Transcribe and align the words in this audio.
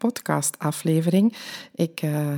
podcastaflevering. 0.00 1.34
Ik 1.74 2.02
uh, 2.02 2.28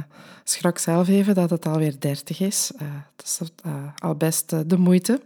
schrok 0.45 0.79
zelf 0.79 1.09
even 1.09 1.35
dat 1.35 1.51
het 1.51 1.67
alweer 1.67 1.95
30 1.99 2.41
is. 2.41 2.73
Uh, 2.75 2.89
dat 3.17 3.27
is 3.27 3.41
uh, 3.67 3.73
al 3.99 4.15
best 4.15 4.69
de 4.69 4.79
moeite. 4.79 5.21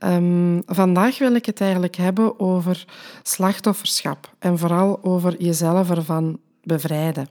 Um, 0.00 0.62
vandaag 0.66 1.18
wil 1.18 1.34
ik 1.34 1.46
het 1.46 1.60
eigenlijk 1.60 1.96
hebben 1.96 2.40
over 2.40 2.84
slachtofferschap 3.22 4.34
en 4.38 4.58
vooral 4.58 5.04
over 5.04 5.42
jezelf 5.42 5.90
ervan 5.90 6.38
bevrijden. 6.62 7.28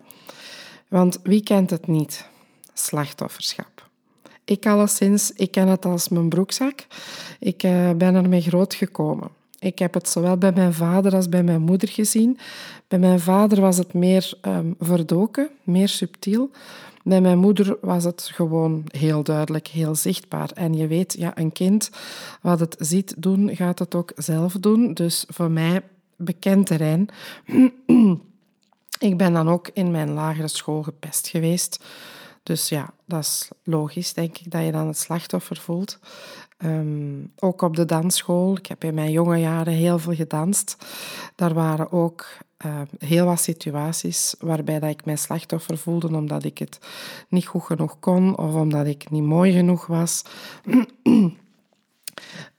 Want 0.88 1.20
wie 1.24 1.44
kent 1.44 1.70
het 1.70 1.88
niet? 1.88 2.28
Slachtofferschap. 2.74 3.90
Ik 4.46 4.66
alleszins, 4.66 5.32
ik 5.32 5.52
ken 5.52 5.68
het 5.68 5.86
als 5.86 6.10
mijn 6.10 6.30
broekzak. 6.30 6.88
Ik 7.40 7.58
ben 7.98 8.16
ermee 8.16 8.42
grootgekomen. 8.42 9.30
Ik 9.66 9.80
heb 9.80 9.94
het 9.94 10.10
zowel 10.10 10.38
bij 10.38 10.52
mijn 10.52 10.74
vader 10.74 11.16
als 11.16 11.30
bij 11.30 11.44
mijn 11.44 11.62
moeder 11.62 11.90
gezien. 11.90 12.38
Bij 12.88 13.00
mijn 13.00 13.20
vader 13.20 13.62
was 13.62 13.78
het 13.78 13.94
meer 13.94 14.34
um, 14.42 14.76
verdoken, 14.80 15.50
meer 15.64 15.88
subtiel. 15.88 16.52
Bij 17.04 17.22
mijn 17.22 17.38
moeder 17.38 17.78
was 17.82 18.04
het 18.04 18.30
gewoon 18.34 18.84
heel 18.88 19.24
duidelijk, 19.24 19.68
heel 19.68 19.96
zichtbaar. 19.96 20.50
En 20.54 20.74
je 20.74 20.88
weet, 20.88 21.16
ja, 21.18 21.38
een 21.38 21.52
kind 21.52 21.90
wat 22.42 22.60
het 22.60 22.76
ziet 22.80 23.14
doen, 23.18 23.56
gaat 23.56 23.80
het 23.80 23.96
ook 23.96 24.12
zelf 24.16 24.54
doen. 24.54 24.94
Dus 24.94 25.26
voor 25.28 25.52
mij 25.52 25.82
bekend 26.16 26.66
terrein. 26.66 27.08
Ik 29.00 29.18
ben 29.18 29.34
dan 29.34 29.50
ook 29.50 29.70
in 29.74 29.92
mijn 29.92 30.12
lagere 30.12 30.48
school 30.48 30.84
gepest 30.84 31.28
geweest. 31.28 31.84
Dus 32.46 32.70
ja, 32.70 32.94
dat 33.06 33.20
is 33.20 33.50
logisch, 33.64 34.14
denk 34.14 34.38
ik, 34.38 34.52
dat 34.52 34.66
je 34.66 34.72
dan 34.72 34.88
het 34.88 34.98
slachtoffer 34.98 35.58
voelt. 35.58 36.00
Um, 36.58 37.32
ook 37.40 37.62
op 37.62 37.76
de 37.76 37.86
dansschool. 37.86 38.58
Ik 38.58 38.66
heb 38.66 38.84
in 38.84 38.94
mijn 38.94 39.12
jonge 39.12 39.38
jaren 39.38 39.74
heel 39.74 40.00
veel 40.00 40.14
gedanst. 40.14 40.78
Daar 41.36 41.54
waren 41.54 41.92
ook 41.92 42.26
uh, 42.66 42.82
heel 42.98 43.26
wat 43.26 43.40
situaties 43.40 44.36
waarbij 44.40 44.80
dat 44.80 44.90
ik 44.90 45.06
mij 45.06 45.16
slachtoffer 45.16 45.78
voelde 45.78 46.08
omdat 46.08 46.44
ik 46.44 46.58
het 46.58 46.80
niet 47.30 47.46
goed 47.46 47.64
genoeg 47.64 48.00
kon 48.00 48.38
of 48.38 48.54
omdat 48.54 48.86
ik 48.86 49.10
niet 49.10 49.24
mooi 49.24 49.52
genoeg 49.52 49.86
was. 49.86 50.24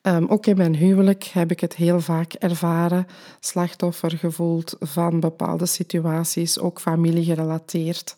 Um, 0.08 0.26
ook 0.28 0.46
in 0.46 0.56
mijn 0.56 0.76
huwelijk 0.76 1.24
heb 1.24 1.50
ik 1.50 1.60
het 1.60 1.74
heel 1.74 2.00
vaak 2.00 2.32
ervaren, 2.32 3.06
slachtoffer 3.40 4.10
gevoeld 4.10 4.76
van 4.80 5.20
bepaalde 5.20 5.66
situaties, 5.66 6.58
ook 6.58 6.80
familie 6.80 7.24
gerelateerd 7.24 8.16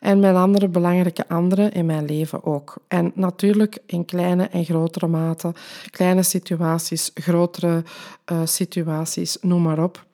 en 0.00 0.20
mijn 0.20 0.36
andere 0.36 0.68
belangrijke 0.68 1.28
anderen 1.28 1.72
in 1.72 1.86
mijn 1.86 2.04
leven 2.04 2.44
ook. 2.44 2.76
En 2.88 3.12
natuurlijk 3.14 3.78
in 3.86 4.04
kleine 4.04 4.44
en 4.44 4.64
grotere 4.64 5.06
mate, 5.06 5.54
kleine 5.90 6.22
situaties, 6.22 7.10
grotere 7.14 7.84
uh, 8.32 8.40
situaties, 8.44 9.36
noem 9.40 9.62
maar 9.62 9.82
op. 9.82 10.06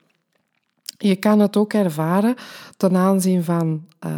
Je 0.99 1.17
kan 1.17 1.39
het 1.39 1.57
ook 1.57 1.73
ervaren 1.73 2.35
ten 2.77 2.97
aanzien 2.97 3.45
van 3.45 3.87
uh, 4.07 4.11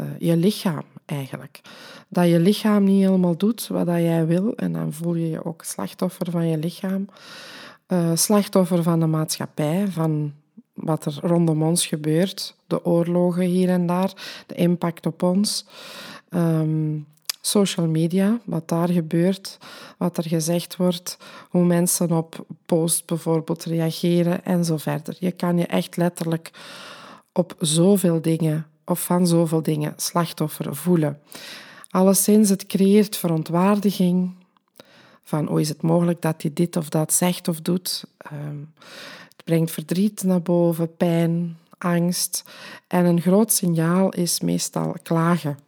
uh, 0.00 0.06
je 0.18 0.36
lichaam 0.36 0.84
eigenlijk. 1.04 1.60
Dat 2.08 2.28
je 2.28 2.40
lichaam 2.40 2.84
niet 2.84 3.04
helemaal 3.04 3.36
doet 3.36 3.66
wat 3.66 3.86
dat 3.86 3.96
jij 3.96 4.26
wil 4.26 4.54
en 4.54 4.72
dan 4.72 4.92
voel 4.92 5.14
je 5.14 5.30
je 5.30 5.44
ook 5.44 5.62
slachtoffer 5.62 6.30
van 6.30 6.48
je 6.48 6.58
lichaam. 6.58 7.08
Uh, 7.88 8.10
slachtoffer 8.14 8.82
van 8.82 9.00
de 9.00 9.06
maatschappij, 9.06 9.86
van 9.88 10.32
wat 10.74 11.04
er 11.04 11.18
rondom 11.20 11.62
ons 11.62 11.86
gebeurt, 11.86 12.56
de 12.66 12.84
oorlogen 12.84 13.44
hier 13.44 13.68
en 13.68 13.86
daar, 13.86 14.12
de 14.46 14.54
impact 14.54 15.06
op 15.06 15.22
ons, 15.22 15.66
um, 16.30 17.06
social 17.40 17.86
media, 17.86 18.40
wat 18.44 18.68
daar 18.68 18.88
gebeurt, 18.88 19.58
wat 19.98 20.16
er 20.16 20.24
gezegd 20.28 20.76
wordt, 20.76 21.18
hoe 21.50 21.64
mensen 21.64 22.12
op 22.12 22.46
post 22.66 23.06
bijvoorbeeld 23.06 23.64
reageren 23.64 24.44
en 24.44 24.64
zo 24.64 24.76
verder. 24.76 25.16
Je 25.18 25.32
kan 25.32 25.58
je 25.58 25.66
echt 25.66 25.96
letterlijk 25.96 26.50
op 27.32 27.54
zoveel 27.58 28.20
dingen 28.20 28.66
of 28.84 29.04
van 29.04 29.26
zoveel 29.26 29.62
dingen 29.62 29.92
slachtoffer 29.96 30.76
voelen. 30.76 31.20
Alleszins, 31.90 32.48
het 32.48 32.66
creëert 32.66 33.16
verontwaardiging 33.16 34.34
van 35.22 35.46
hoe 35.46 35.60
is 35.60 35.68
het 35.68 35.82
mogelijk 35.82 36.22
dat 36.22 36.42
hij 36.42 36.50
dit 36.54 36.76
of 36.76 36.88
dat 36.88 37.12
zegt 37.12 37.48
of 37.48 37.60
doet. 37.60 38.04
Um, 38.32 38.72
brengt 39.44 39.70
verdriet 39.70 40.22
naar 40.22 40.42
boven, 40.42 40.96
pijn, 40.96 41.58
angst. 41.78 42.44
En 42.86 43.04
een 43.04 43.20
groot 43.20 43.52
signaal 43.52 44.08
is 44.08 44.40
meestal 44.40 44.96
klagen. 45.02 45.58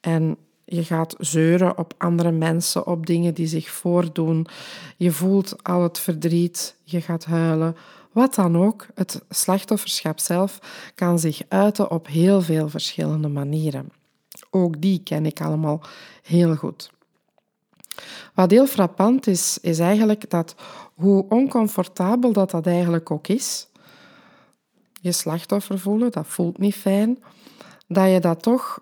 En 0.00 0.36
je 0.64 0.84
gaat 0.84 1.14
zeuren 1.18 1.78
op 1.78 1.94
andere 1.98 2.30
mensen, 2.30 2.86
op 2.86 3.06
dingen 3.06 3.34
die 3.34 3.46
zich 3.46 3.70
voordoen. 3.70 4.46
Je 4.96 5.10
voelt 5.10 5.64
al 5.64 5.82
het 5.82 5.98
verdriet, 5.98 6.76
je 6.84 7.00
gaat 7.00 7.24
huilen. 7.24 7.76
Wat 8.18 8.34
dan 8.34 8.56
ook, 8.56 8.86
het 8.94 9.22
slachtofferschap 9.28 10.18
zelf 10.18 10.58
kan 10.94 11.18
zich 11.18 11.42
uiten 11.48 11.90
op 11.90 12.06
heel 12.06 12.40
veel 12.40 12.68
verschillende 12.68 13.28
manieren. 13.28 13.88
Ook 14.50 14.80
die 14.80 15.02
ken 15.02 15.26
ik 15.26 15.40
allemaal 15.40 15.80
heel 16.22 16.56
goed. 16.56 16.90
Wat 18.34 18.50
heel 18.50 18.66
frappant 18.66 19.26
is, 19.26 19.58
is 19.60 19.78
eigenlijk 19.78 20.30
dat 20.30 20.54
hoe 20.94 21.28
oncomfortabel 21.28 22.32
dat, 22.32 22.50
dat 22.50 22.66
eigenlijk 22.66 23.10
ook 23.10 23.28
is, 23.28 23.68
je 25.00 25.12
slachtoffer 25.12 25.78
voelen, 25.78 26.10
dat 26.10 26.26
voelt 26.26 26.58
niet 26.58 26.74
fijn, 26.74 27.22
dat 27.86 28.10
je 28.10 28.20
dat 28.20 28.42
toch 28.42 28.80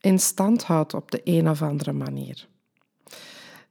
in 0.00 0.18
stand 0.18 0.64
houdt 0.64 0.94
op 0.94 1.10
de 1.10 1.20
een 1.24 1.50
of 1.50 1.62
andere 1.62 1.92
manier. 1.92 2.48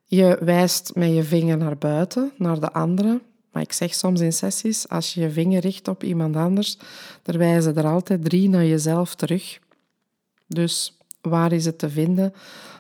Je 0.04 0.38
wijst 0.42 0.96
met 0.96 1.14
je 1.14 1.24
vinger 1.24 1.58
naar 1.58 1.78
buiten, 1.78 2.32
naar 2.38 2.60
de 2.60 2.74
andere. 2.74 3.22
Maar 3.58 3.66
ik 3.66 3.74
zeg 3.74 3.94
soms 3.94 4.20
in 4.20 4.34
sessies, 4.34 4.90
als 4.90 5.14
je 5.14 5.22
je 5.22 5.30
vinger 5.30 5.62
richt 5.62 5.88
op 5.88 6.04
iemand 6.04 6.36
anders, 6.36 6.78
er 7.24 7.38
wijzen 7.38 7.76
er 7.76 7.86
altijd 7.86 8.24
drie 8.24 8.50
naar 8.50 8.66
jezelf 8.66 9.16
terug. 9.16 9.60
Dus 10.48 10.98
waar 11.22 11.52
is 11.52 11.66
het 11.66 11.80
te 11.80 11.90
vinden? 11.90 12.34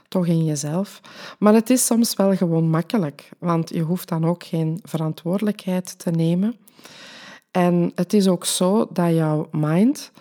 toch 0.07 0.27
in 0.27 0.45
jezelf. 0.45 1.01
Maar 1.39 1.53
het 1.53 1.69
is 1.69 1.85
soms 1.85 2.15
wel 2.15 2.35
gewoon 2.35 2.69
makkelijk, 2.69 3.29
want 3.39 3.69
je 3.69 3.81
hoeft 3.81 4.07
dan 4.07 4.25
ook 4.25 4.43
geen 4.43 4.79
verantwoordelijkheid 4.83 5.99
te 5.99 6.11
nemen. 6.11 6.55
En 7.51 7.91
het 7.95 8.13
is 8.13 8.27
ook 8.27 8.45
zo 8.45 8.88
dat 8.89 9.13
jouw 9.13 9.47
mind 9.51 10.11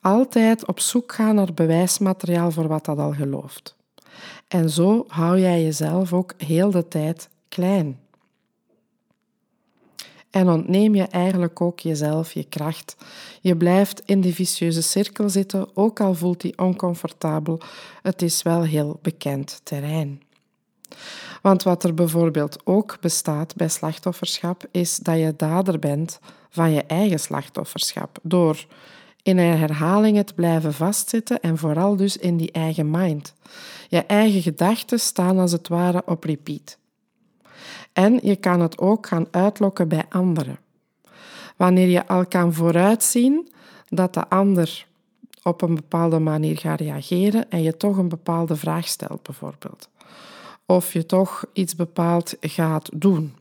altijd 0.00 0.66
op 0.66 0.80
zoek 0.80 1.12
gaat 1.12 1.34
naar 1.34 1.54
bewijsmateriaal 1.54 2.50
voor 2.50 2.68
wat 2.68 2.84
dat 2.84 2.98
al 2.98 3.12
gelooft. 3.12 3.76
En 4.48 4.70
zo 4.70 5.04
hou 5.08 5.40
jij 5.40 5.62
jezelf 5.62 6.12
ook 6.12 6.34
heel 6.36 6.70
de 6.70 6.88
tijd 6.88 7.28
klein. 7.48 8.02
En 10.34 10.48
ontneem 10.48 10.94
je 10.94 11.02
eigenlijk 11.02 11.60
ook 11.60 11.80
jezelf 11.80 12.32
je 12.32 12.44
kracht. 12.44 12.96
Je 13.40 13.56
blijft 13.56 14.02
in 14.04 14.20
die 14.20 14.34
vicieuze 14.34 14.82
cirkel 14.82 15.28
zitten, 15.28 15.68
ook 15.74 16.00
al 16.00 16.14
voelt 16.14 16.40
die 16.40 16.58
oncomfortabel. 16.58 17.60
Het 18.02 18.22
is 18.22 18.42
wel 18.42 18.62
heel 18.62 18.98
bekend 19.02 19.60
terrein. 19.62 20.22
Want 21.42 21.62
wat 21.62 21.84
er 21.84 21.94
bijvoorbeeld 21.94 22.58
ook 22.64 22.96
bestaat 23.00 23.56
bij 23.56 23.68
slachtofferschap, 23.68 24.66
is 24.70 24.96
dat 24.96 25.18
je 25.18 25.34
dader 25.36 25.78
bent 25.78 26.20
van 26.50 26.72
je 26.72 26.82
eigen 26.82 27.20
slachtofferschap. 27.20 28.18
Door 28.22 28.66
in 29.22 29.38
herhalingen 29.38 30.26
te 30.26 30.34
blijven 30.34 30.74
vastzitten 30.74 31.40
en 31.40 31.58
vooral 31.58 31.96
dus 31.96 32.16
in 32.16 32.36
die 32.36 32.52
eigen 32.52 32.90
mind. 32.90 33.34
Je 33.88 34.00
eigen 34.00 34.42
gedachten 34.42 35.00
staan 35.00 35.38
als 35.38 35.52
het 35.52 35.68
ware 35.68 36.02
op 36.06 36.24
repeat. 36.24 36.78
En 37.94 38.18
je 38.22 38.36
kan 38.36 38.60
het 38.60 38.78
ook 38.78 39.06
gaan 39.06 39.26
uitlokken 39.30 39.88
bij 39.88 40.04
anderen. 40.08 40.58
Wanneer 41.56 41.88
je 41.88 42.06
al 42.06 42.26
kan 42.26 42.54
vooruitzien 42.54 43.48
dat 43.88 44.14
de 44.14 44.28
ander 44.28 44.86
op 45.42 45.62
een 45.62 45.74
bepaalde 45.74 46.18
manier 46.18 46.58
gaat 46.58 46.80
reageren 46.80 47.50
en 47.50 47.62
je 47.62 47.76
toch 47.76 47.96
een 47.96 48.08
bepaalde 48.08 48.56
vraag 48.56 48.88
stelt, 48.88 49.22
bijvoorbeeld. 49.22 49.88
Of 50.66 50.92
je 50.92 51.06
toch 51.06 51.44
iets 51.52 51.76
bepaald 51.76 52.36
gaat 52.40 52.90
doen. 52.94 53.34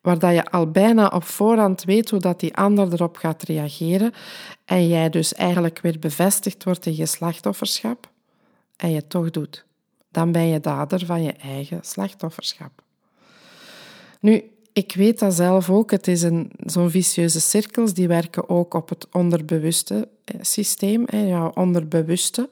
Waar 0.00 0.32
je 0.32 0.50
al 0.50 0.70
bijna 0.70 1.06
op 1.06 1.24
voorhand 1.24 1.84
weet 1.84 2.10
hoe 2.10 2.20
dat 2.20 2.40
die 2.40 2.56
ander 2.56 2.92
erop 2.92 3.16
gaat 3.16 3.42
reageren 3.42 4.12
en 4.64 4.88
jij 4.88 5.10
dus 5.10 5.34
eigenlijk 5.34 5.80
weer 5.80 5.98
bevestigd 5.98 6.64
wordt 6.64 6.86
in 6.86 6.96
je 6.96 7.06
slachtofferschap 7.06 8.10
en 8.76 8.90
je 8.90 9.06
toch 9.06 9.30
doet 9.30 9.66
dan 10.10 10.32
ben 10.32 10.46
je 10.46 10.60
dader 10.60 11.06
van 11.06 11.22
je 11.22 11.32
eigen 11.32 11.78
slachtofferschap. 11.82 12.82
Nu, 14.20 14.50
ik 14.72 14.94
weet 14.94 15.18
dat 15.18 15.34
zelf 15.34 15.70
ook. 15.70 15.90
Het 15.90 16.08
is 16.08 16.22
een, 16.22 16.50
zo'n 16.64 16.90
vicieuze 16.90 17.40
cirkels, 17.40 17.94
die 17.94 18.08
werken 18.08 18.48
ook 18.48 18.74
op 18.74 18.88
het 18.88 19.06
onderbewuste 19.12 20.08
eh, 20.24 20.36
systeem, 20.40 21.04
jouw 21.10 21.50
onderbewuste. 21.54 22.48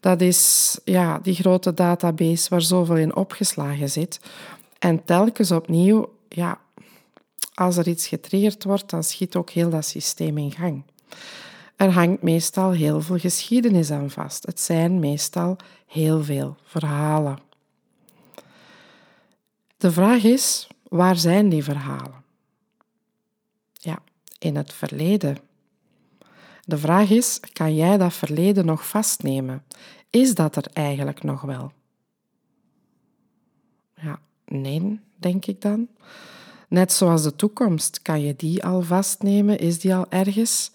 Dat 0.00 0.20
is 0.20 0.78
ja, 0.84 1.18
die 1.18 1.34
grote 1.34 1.74
database 1.74 2.48
waar 2.48 2.62
zoveel 2.62 2.96
in 2.96 3.16
opgeslagen 3.16 3.90
zit. 3.90 4.20
En 4.78 5.04
telkens 5.04 5.50
opnieuw, 5.50 6.12
ja, 6.28 6.60
als 7.54 7.76
er 7.76 7.88
iets 7.88 8.06
getriggerd 8.06 8.64
wordt, 8.64 8.90
dan 8.90 9.04
schiet 9.04 9.36
ook 9.36 9.50
heel 9.50 9.70
dat 9.70 9.86
systeem 9.86 10.38
in 10.38 10.52
gang. 10.52 10.82
Er 11.80 11.92
hangt 11.92 12.22
meestal 12.22 12.70
heel 12.70 13.00
veel 13.00 13.18
geschiedenis 13.18 13.90
aan 13.90 14.10
vast. 14.10 14.46
Het 14.46 14.60
zijn 14.60 14.98
meestal 14.98 15.56
heel 15.86 16.24
veel 16.24 16.56
verhalen. 16.62 17.38
De 19.76 19.92
vraag 19.92 20.22
is, 20.24 20.68
waar 20.88 21.16
zijn 21.16 21.48
die 21.48 21.64
verhalen? 21.64 22.24
Ja, 23.72 23.98
in 24.38 24.56
het 24.56 24.72
verleden. 24.72 25.38
De 26.64 26.78
vraag 26.78 27.10
is, 27.10 27.40
kan 27.52 27.74
jij 27.74 27.96
dat 27.96 28.14
verleden 28.14 28.66
nog 28.66 28.88
vastnemen? 28.88 29.64
Is 30.10 30.34
dat 30.34 30.56
er 30.56 30.66
eigenlijk 30.72 31.22
nog 31.22 31.40
wel? 31.40 31.72
Ja, 33.94 34.20
nee, 34.44 35.00
denk 35.16 35.46
ik 35.46 35.60
dan. 35.60 35.88
Net 36.68 36.92
zoals 36.92 37.22
de 37.22 37.36
toekomst, 37.36 38.02
kan 38.02 38.20
je 38.20 38.36
die 38.36 38.64
al 38.64 38.82
vastnemen? 38.82 39.58
Is 39.58 39.80
die 39.80 39.94
al 39.94 40.06
ergens 40.08 40.70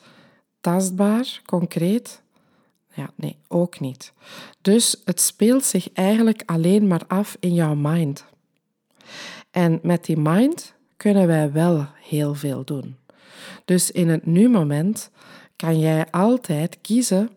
tastbaar, 0.66 1.42
concreet? 1.46 2.22
Ja, 2.94 3.10
nee, 3.16 3.38
ook 3.48 3.80
niet. 3.80 4.14
Dus 4.62 5.02
het 5.04 5.22
speelt 5.22 5.64
zich 5.64 5.92
eigenlijk 5.94 6.44
alleen 6.46 6.88
maar 6.88 7.02
af 7.08 7.38
in 7.40 7.54
jouw 7.54 7.76
mind. 7.76 8.26
En 9.52 9.80
met 9.84 10.06
die 10.06 10.18
mind 10.18 10.74
kunnen 10.98 11.28
wij 11.28 11.52
wel 11.52 11.88
heel 12.02 12.34
veel 12.34 12.64
doen. 12.64 12.96
Dus 13.66 13.92
in 13.92 14.10
het 14.10 14.26
nu-moment 14.26 15.10
kan 15.56 15.80
jij 15.80 16.12
altijd 16.12 16.78
kiezen 16.82 17.30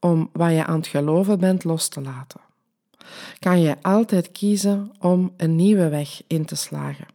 om 0.00 0.30
wat 0.32 0.50
je 0.50 0.64
aan 0.64 0.78
het 0.78 0.86
geloven 0.86 1.38
bent 1.38 1.64
los 1.64 1.88
te 1.88 2.00
laten. 2.00 2.40
Kan 3.38 3.60
je 3.60 3.76
altijd 3.82 4.32
kiezen 4.32 4.92
om 5.00 5.32
een 5.36 5.56
nieuwe 5.56 5.88
weg 5.88 6.22
in 6.26 6.44
te 6.44 6.56
slagen. 6.56 7.06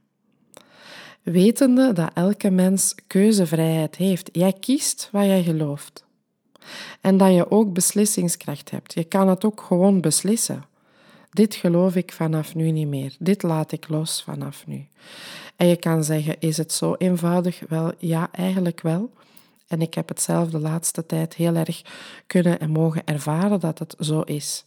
Wetende 1.23 1.93
dat 1.93 2.11
elke 2.13 2.49
mens 2.49 2.95
keuzevrijheid 3.07 3.95
heeft. 3.95 4.29
Jij 4.31 4.53
kiest 4.53 5.09
wat 5.11 5.25
jij 5.25 5.43
gelooft. 5.43 6.03
En 7.01 7.17
dat 7.17 7.33
je 7.33 7.51
ook 7.51 7.73
beslissingskracht 7.73 8.71
hebt. 8.71 8.93
Je 8.93 9.03
kan 9.03 9.27
het 9.27 9.45
ook 9.45 9.61
gewoon 9.61 10.01
beslissen. 10.01 10.65
Dit 11.31 11.55
geloof 11.55 11.95
ik 11.95 12.13
vanaf 12.13 12.55
nu 12.55 12.71
niet 12.71 12.87
meer. 12.87 13.15
Dit 13.19 13.43
laat 13.43 13.71
ik 13.71 13.87
los 13.87 14.23
vanaf 14.23 14.67
nu. 14.67 14.87
En 15.55 15.67
je 15.67 15.75
kan 15.75 16.03
zeggen, 16.03 16.39
is 16.39 16.57
het 16.57 16.71
zo 16.71 16.95
eenvoudig? 16.97 17.61
Wel, 17.69 17.91
ja, 17.97 18.29
eigenlijk 18.31 18.81
wel. 18.81 19.11
En 19.67 19.81
ik 19.81 19.93
heb 19.93 20.07
het 20.07 20.21
zelf 20.21 20.49
de 20.49 20.59
laatste 20.59 21.05
tijd 21.05 21.33
heel 21.33 21.55
erg 21.55 21.81
kunnen 22.27 22.59
en 22.59 22.69
mogen 22.69 23.05
ervaren 23.05 23.59
dat 23.59 23.79
het 23.79 23.95
zo 23.99 24.21
is. 24.21 24.65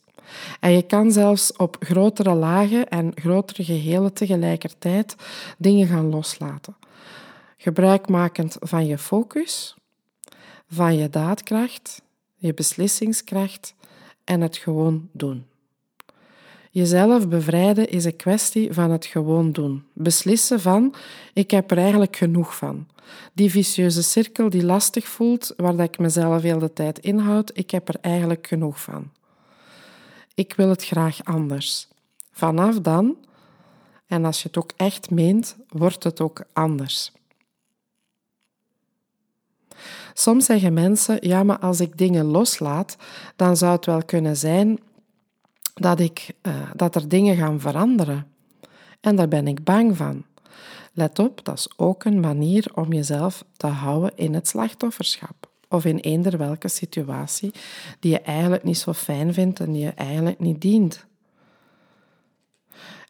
En 0.60 0.72
je 0.72 0.82
kan 0.82 1.12
zelfs 1.12 1.56
op 1.56 1.76
grotere 1.80 2.34
lagen 2.34 2.88
en 2.88 3.12
grotere 3.14 3.64
gehelen 3.64 4.12
tegelijkertijd 4.12 5.16
dingen 5.58 5.86
gaan 5.86 6.10
loslaten. 6.10 6.76
Gebruikmakend 7.56 8.56
van 8.60 8.86
je 8.86 8.98
focus, 8.98 9.76
van 10.68 10.96
je 10.96 11.08
daadkracht, 11.10 12.02
je 12.36 12.54
beslissingskracht 12.54 13.74
en 14.24 14.40
het 14.40 14.56
gewoon 14.56 15.08
doen. 15.12 15.46
Jezelf 16.70 17.28
bevrijden 17.28 17.88
is 17.88 18.04
een 18.04 18.16
kwestie 18.16 18.72
van 18.72 18.90
het 18.90 19.06
gewoon 19.06 19.52
doen. 19.52 19.84
Beslissen 19.92 20.60
van, 20.60 20.94
ik 21.32 21.50
heb 21.50 21.70
er 21.70 21.78
eigenlijk 21.78 22.16
genoeg 22.16 22.56
van. 22.56 22.86
Die 23.32 23.50
vicieuze 23.50 24.02
cirkel 24.02 24.50
die 24.50 24.64
lastig 24.64 25.06
voelt, 25.06 25.52
waar 25.56 25.76
dat 25.76 25.86
ik 25.86 25.98
mezelf 25.98 26.42
heel 26.42 26.58
de 26.58 26.72
tijd 26.72 26.98
inhoud, 26.98 27.50
ik 27.54 27.70
heb 27.70 27.88
er 27.88 27.96
eigenlijk 28.00 28.46
genoeg 28.46 28.80
van. 28.80 29.10
Ik 30.36 30.54
wil 30.54 30.68
het 30.68 30.84
graag 30.84 31.24
anders. 31.24 31.88
Vanaf 32.30 32.80
dan, 32.80 33.16
en 34.06 34.24
als 34.24 34.42
je 34.42 34.48
het 34.48 34.56
ook 34.56 34.72
echt 34.76 35.10
meent, 35.10 35.56
wordt 35.68 36.04
het 36.04 36.20
ook 36.20 36.44
anders. 36.52 37.12
Soms 40.14 40.44
zeggen 40.44 40.72
mensen, 40.72 41.28
ja, 41.28 41.42
maar 41.42 41.58
als 41.58 41.80
ik 41.80 41.98
dingen 41.98 42.24
loslaat, 42.24 42.96
dan 43.36 43.56
zou 43.56 43.72
het 43.72 43.86
wel 43.86 44.04
kunnen 44.04 44.36
zijn 44.36 44.78
dat, 45.74 46.00
ik, 46.00 46.34
uh, 46.42 46.70
dat 46.74 46.94
er 46.94 47.08
dingen 47.08 47.36
gaan 47.36 47.60
veranderen. 47.60 48.30
En 49.00 49.16
daar 49.16 49.28
ben 49.28 49.46
ik 49.46 49.64
bang 49.64 49.96
van. 49.96 50.24
Let 50.92 51.18
op, 51.18 51.44
dat 51.44 51.58
is 51.58 51.68
ook 51.76 52.04
een 52.04 52.20
manier 52.20 52.70
om 52.74 52.92
jezelf 52.92 53.44
te 53.56 53.66
houden 53.66 54.16
in 54.16 54.34
het 54.34 54.48
slachtofferschap. 54.48 55.50
Of 55.68 55.84
in 55.84 55.98
eender 55.98 56.38
welke 56.38 56.68
situatie 56.68 57.52
die 58.00 58.10
je 58.10 58.20
eigenlijk 58.20 58.62
niet 58.62 58.78
zo 58.78 58.92
fijn 58.92 59.34
vindt 59.34 59.60
en 59.60 59.72
die 59.72 59.82
je 59.82 59.90
eigenlijk 59.90 60.38
niet 60.38 60.60
dient. 60.60 61.06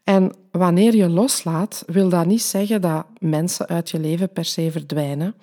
En 0.05 0.33
wanneer 0.51 0.95
je 0.95 1.09
loslaat, 1.09 1.83
wil 1.87 2.09
dat 2.09 2.27
niet 2.27 2.43
zeggen 2.43 2.81
dat 2.81 3.07
mensen 3.19 3.67
uit 3.67 3.91
je 3.91 3.99
leven 3.99 4.33
per 4.33 4.45
se 4.45 4.71
verdwijnen 4.71 5.35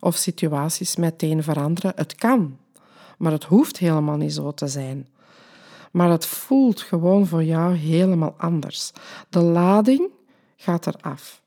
of 0.00 0.16
situaties 0.16 0.96
meteen 0.96 1.42
veranderen. 1.42 1.92
Het 1.94 2.14
kan, 2.14 2.58
maar 3.18 3.32
het 3.32 3.44
hoeft 3.44 3.78
helemaal 3.78 4.16
niet 4.16 4.32
zo 4.32 4.52
te 4.52 4.68
zijn 4.68 5.06
maar 5.90 6.10
het 6.10 6.26
voelt 6.26 6.80
gewoon 6.80 7.26
voor 7.26 7.44
jou 7.44 7.74
helemaal 7.74 8.34
anders. 8.36 8.92
De 9.28 9.40
lading 9.40 10.08
gaat 10.56 10.86
eraf. 10.86 11.39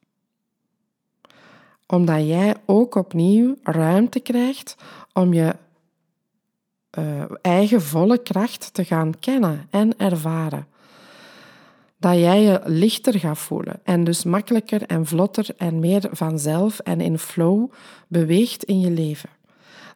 Omdat 1.94 2.28
jij 2.28 2.56
ook 2.66 2.96
opnieuw 2.96 3.56
ruimte 3.64 4.20
krijgt 4.20 4.76
om 5.14 5.34
je 5.34 5.56
uh, 7.00 7.24
eigen 7.42 7.82
volle 7.82 8.18
kracht 8.18 8.74
te 8.74 8.86
gaan 8.86 9.20
kennen 9.20 9.68
en 9.70 9.98
ervaren. 9.98 10.68
Dat 11.98 12.18
jij 12.18 12.42
je 12.42 12.62
lichter 12.64 13.20
gaat 13.20 13.38
voelen 13.38 13.80
en 13.84 14.04
dus 14.04 14.24
makkelijker 14.24 14.82
en 14.86 15.06
vlotter 15.06 15.48
en 15.58 15.80
meer 15.80 16.10
vanzelf 16.12 16.80
en 16.80 17.02
in 17.02 17.18
flow 17.18 17.72
beweegt 18.08 18.64
in 18.64 18.80
je 18.80 18.92
leven. 18.92 19.30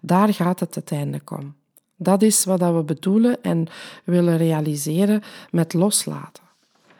Daar 0.01 0.33
gaat 0.33 0.59
het 0.59 0.75
uiteindelijk 0.75 1.31
om. 1.31 1.55
Dat 1.95 2.21
is 2.21 2.45
wat 2.45 2.59
we 2.59 2.83
bedoelen 2.85 3.43
en 3.43 3.67
willen 4.03 4.37
realiseren 4.37 5.21
met 5.51 5.73
loslaten. 5.73 6.46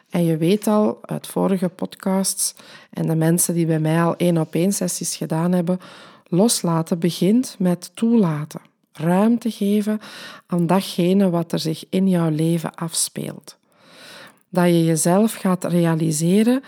En 0.10 0.26
je 0.26 0.38
weet 0.38 0.68
al 0.68 0.98
uit 1.02 1.28
vorige 1.28 1.70
podcasts 1.70 2.56
en 2.90 3.08
de 3.08 3.16
mensen 3.16 3.54
die 3.54 3.66
bij 3.66 3.80
mij 3.80 4.02
al 4.02 4.16
één 4.16 4.38
op 4.38 4.54
één 4.54 4.74
sessies 4.74 5.16
gedaan 5.16 5.52
hebben, 5.52 5.80
loslaten 6.28 7.00
begint 7.00 7.56
met 7.60 7.92
toelaten. 7.94 8.62
Ruimte 8.92 9.52
geven 9.52 10.00
aan 10.46 10.68
datgene 10.68 11.30
wat 11.30 11.52
er 11.52 11.60
zich 11.60 11.84
in 11.90 12.10
jouw 12.10 12.30
leven 12.30 12.76
afspeelt. 12.76 13.58
Dat 14.50 14.66
je 14.66 14.86
jezelf 14.86 15.34
gaat 15.34 15.64
realiseren 15.64 16.64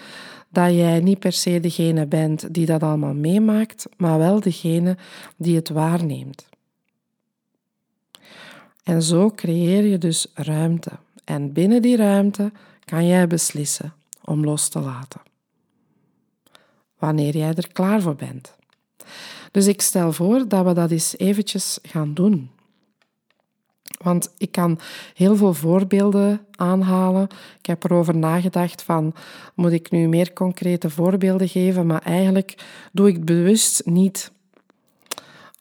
dat 0.50 0.74
jij 0.74 1.00
niet 1.00 1.20
per 1.20 1.32
se 1.32 1.60
degene 1.60 2.06
bent 2.06 2.54
die 2.54 2.66
dat 2.66 2.84
allemaal 2.84 3.14
meemaakt, 3.14 3.86
maar 3.98 4.18
wel 4.18 4.40
degene 4.40 4.98
die 5.38 5.56
het 5.56 5.70
waarneemt. 5.70 6.48
En 8.84 9.04
zo 9.04 9.32
creëer 9.36 9.84
je 9.84 9.98
dus 9.98 10.28
ruimte. 10.34 10.92
En 11.24 11.54
binnen 11.54 11.82
die 11.82 11.96
ruimte 11.96 12.52
kan 12.90 13.08
jij 13.08 13.28
beslissen 13.28 13.94
om 14.24 14.44
los 14.44 14.70
te 14.70 14.80
laten. 14.80 15.22
Wanneer 16.98 17.38
jij 17.38 17.54
er 17.54 17.72
klaar 17.72 18.02
voor 18.02 18.16
bent. 18.16 18.56
Dus 19.52 19.68
ik 19.68 19.82
stel 19.82 20.14
voor 20.14 20.48
dat 20.48 20.66
we 20.66 20.74
dat 20.74 20.92
eens 20.92 21.18
eventjes 21.18 21.80
gaan 21.82 22.14
doen. 22.14 22.50
Want 24.02 24.34
ik 24.38 24.52
kan 24.52 24.80
heel 25.14 25.36
veel 25.36 25.54
voorbeelden 25.54 26.46
aanhalen. 26.52 27.28
Ik 27.60 27.66
heb 27.66 27.84
erover 27.84 28.18
nagedacht 28.18 28.82
van, 28.82 29.14
moet 29.56 29.72
ik 29.72 29.92
nu 29.92 30.08
meer 30.08 30.34
concrete 30.34 30.90
voorbeelden 30.90 31.48
geven? 31.48 31.86
Maar 31.86 32.02
eigenlijk 32.02 32.66
doe 32.92 33.08
ik 33.08 33.16
het 33.16 33.26
bewust 33.26 33.86
niet. 33.86 34.32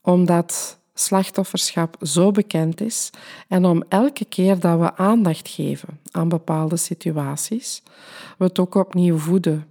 Omdat 0.01 0.78
slachtofferschap 1.01 1.97
zo 2.03 2.31
bekend 2.31 2.81
is 2.81 3.11
en 3.49 3.65
om 3.65 3.83
elke 3.89 4.25
keer 4.25 4.59
dat 4.59 4.79
we 4.79 4.97
aandacht 4.97 5.49
geven 5.49 6.01
aan 6.11 6.29
bepaalde 6.29 6.77
situaties, 6.77 7.83
we 8.39 8.45
het 8.45 8.59
ook 8.59 8.75
opnieuw 8.75 9.19
voeden. 9.19 9.67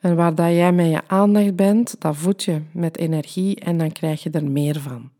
En 0.00 0.16
waar 0.16 0.34
dat 0.34 0.48
jij 0.48 0.72
met 0.72 0.90
je 0.90 1.00
aandacht 1.06 1.56
bent, 1.56 1.96
dat 1.98 2.16
voed 2.16 2.44
je 2.44 2.60
met 2.72 2.98
energie 2.98 3.60
en 3.60 3.78
dan 3.78 3.92
krijg 3.92 4.22
je 4.22 4.30
er 4.30 4.44
meer 4.44 4.80
van. 4.80 5.10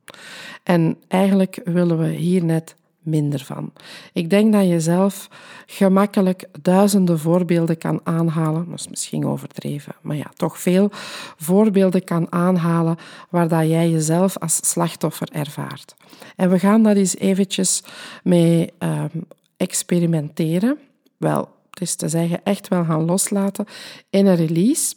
En 0.62 0.97
eigenlijk 1.09 1.61
willen 1.64 1.99
we 1.99 2.09
hier 2.09 2.45
net 2.45 2.75
minder 3.06 3.44
van. 3.44 3.72
Ik 4.12 4.30
denk 4.30 4.52
dat 4.52 4.68
je 4.68 4.80
zelf 4.80 5.28
gemakkelijk 5.66 6.48
duizenden 6.62 7.18
voorbeelden 7.18 7.78
kan 7.78 8.00
aanhalen. 8.04 8.66
Dat 8.70 8.78
is 8.78 8.88
misschien 8.88 9.26
overdreven, 9.26 9.94
maar 10.00 10.16
ja, 10.16 10.30
toch 10.36 10.58
veel 10.58 10.88
voorbeelden 11.36 12.04
kan 12.04 12.32
aanhalen 12.32 12.96
waar 13.30 13.48
dat 13.48 13.68
jij 13.68 13.90
jezelf 13.90 14.38
als 14.38 14.58
slachtoffer 14.62 15.28
ervaart. 15.32 15.94
En 16.36 16.50
we 16.50 16.58
gaan 16.58 16.82
dat 16.82 16.96
eens 16.96 17.16
eventjes 17.16 17.82
mee 18.22 18.72
um, 18.78 19.26
experimenteren. 19.56 20.78
Wel, 21.16 21.48
het 21.70 21.80
is 21.80 21.94
te 21.94 22.08
zeggen, 22.08 22.44
echt 22.44 22.68
wel 22.68 22.84
gaan 22.84 23.04
loslaten 23.04 23.66
in 24.10 24.26
een 24.26 24.36
release. 24.36 24.94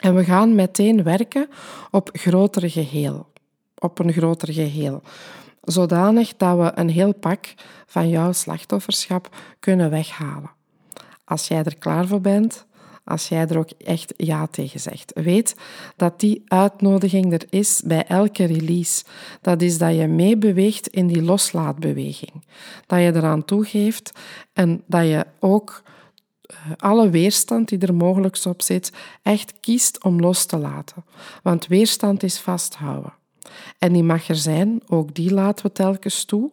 En 0.00 0.14
we 0.14 0.24
gaan 0.24 0.54
meteen 0.54 1.02
werken 1.02 1.48
op 1.90 2.10
grotere 2.12 2.70
geheel. 2.70 3.26
Op 3.78 3.98
een 3.98 4.12
groter 4.12 4.52
geheel. 4.52 5.02
Zodanig 5.66 6.36
dat 6.36 6.58
we 6.58 6.72
een 6.74 6.90
heel 6.90 7.14
pak 7.14 7.54
van 7.86 8.08
jouw 8.08 8.32
slachtofferschap 8.32 9.36
kunnen 9.60 9.90
weghalen. 9.90 10.50
Als 11.24 11.48
jij 11.48 11.62
er 11.62 11.76
klaar 11.76 12.06
voor 12.06 12.20
bent, 12.20 12.66
als 13.04 13.28
jij 13.28 13.46
er 13.46 13.58
ook 13.58 13.70
echt 13.70 14.14
ja 14.16 14.46
tegen 14.46 14.80
zegt. 14.80 15.12
Weet 15.14 15.56
dat 15.96 16.20
die 16.20 16.42
uitnodiging 16.46 17.32
er 17.32 17.46
is 17.50 17.82
bij 17.84 18.06
elke 18.06 18.44
release. 18.44 19.04
Dat 19.40 19.62
is 19.62 19.78
dat 19.78 19.94
je 19.94 20.06
meebeweegt 20.06 20.86
in 20.86 21.06
die 21.06 21.22
loslaatbeweging. 21.22 22.44
Dat 22.86 22.98
je 22.98 23.14
eraan 23.14 23.44
toegeeft 23.44 24.12
en 24.52 24.82
dat 24.86 25.06
je 25.06 25.26
ook 25.38 25.82
eh, 26.40 26.56
alle 26.76 27.10
weerstand 27.10 27.68
die 27.68 27.78
er 27.78 27.94
mogelijk 27.94 28.38
op 28.44 28.62
zit, 28.62 28.92
echt 29.22 29.60
kiest 29.60 30.04
om 30.04 30.20
los 30.20 30.44
te 30.44 30.58
laten. 30.58 31.04
Want 31.42 31.66
weerstand 31.66 32.22
is 32.22 32.38
vasthouden. 32.38 33.12
En 33.78 33.92
die 33.92 34.02
mag 34.02 34.28
er 34.28 34.36
zijn, 34.36 34.82
ook 34.86 35.14
die 35.14 35.32
laten 35.32 35.66
we 35.66 35.72
telkens 35.72 36.24
toe. 36.24 36.50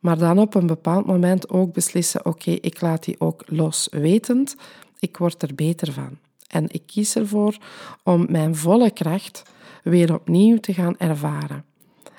Maar 0.00 0.18
dan 0.18 0.38
op 0.38 0.54
een 0.54 0.66
bepaald 0.66 1.06
moment 1.06 1.48
ook 1.48 1.72
beslissen: 1.72 2.26
oké, 2.26 2.50
ik 2.50 2.80
laat 2.80 3.04
die 3.04 3.20
ook 3.20 3.42
los, 3.46 3.88
wetend 3.90 4.56
ik 4.98 5.16
word 5.16 5.42
er 5.42 5.54
beter 5.54 5.92
van. 5.92 6.18
En 6.48 6.64
ik 6.68 6.82
kies 6.86 7.16
ervoor 7.16 7.56
om 8.02 8.26
mijn 8.28 8.56
volle 8.56 8.90
kracht 8.90 9.42
weer 9.82 10.14
opnieuw 10.14 10.58
te 10.58 10.74
gaan 10.74 10.98
ervaren. 10.98 11.64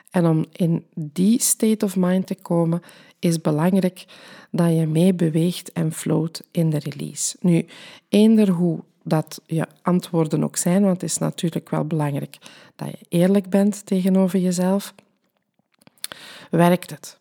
En 0.09 0.25
om 0.25 0.45
in 0.51 0.85
die 0.93 1.41
state 1.41 1.85
of 1.85 1.95
mind 1.95 2.27
te 2.27 2.35
komen, 2.35 2.81
is 3.19 3.41
belangrijk 3.41 4.05
dat 4.51 4.75
je 4.75 4.87
meebeweegt 4.87 5.71
en 5.71 5.91
float 5.91 6.43
in 6.51 6.69
de 6.69 6.79
release. 6.79 7.37
Nu, 7.39 7.65
eender 8.09 8.49
hoe 8.49 8.83
dat 9.07 9.41
je 9.45 9.67
antwoorden 9.81 10.43
ook 10.43 10.57
zijn, 10.57 10.81
want 10.81 11.01
het 11.01 11.09
is 11.09 11.17
natuurlijk 11.17 11.69
wel 11.69 11.85
belangrijk 11.85 12.37
dat 12.75 12.89
je 12.89 13.05
eerlijk 13.09 13.49
bent 13.49 13.85
tegenover 13.85 14.39
jezelf, 14.39 14.93
werkt 16.51 16.89
het. 16.89 17.17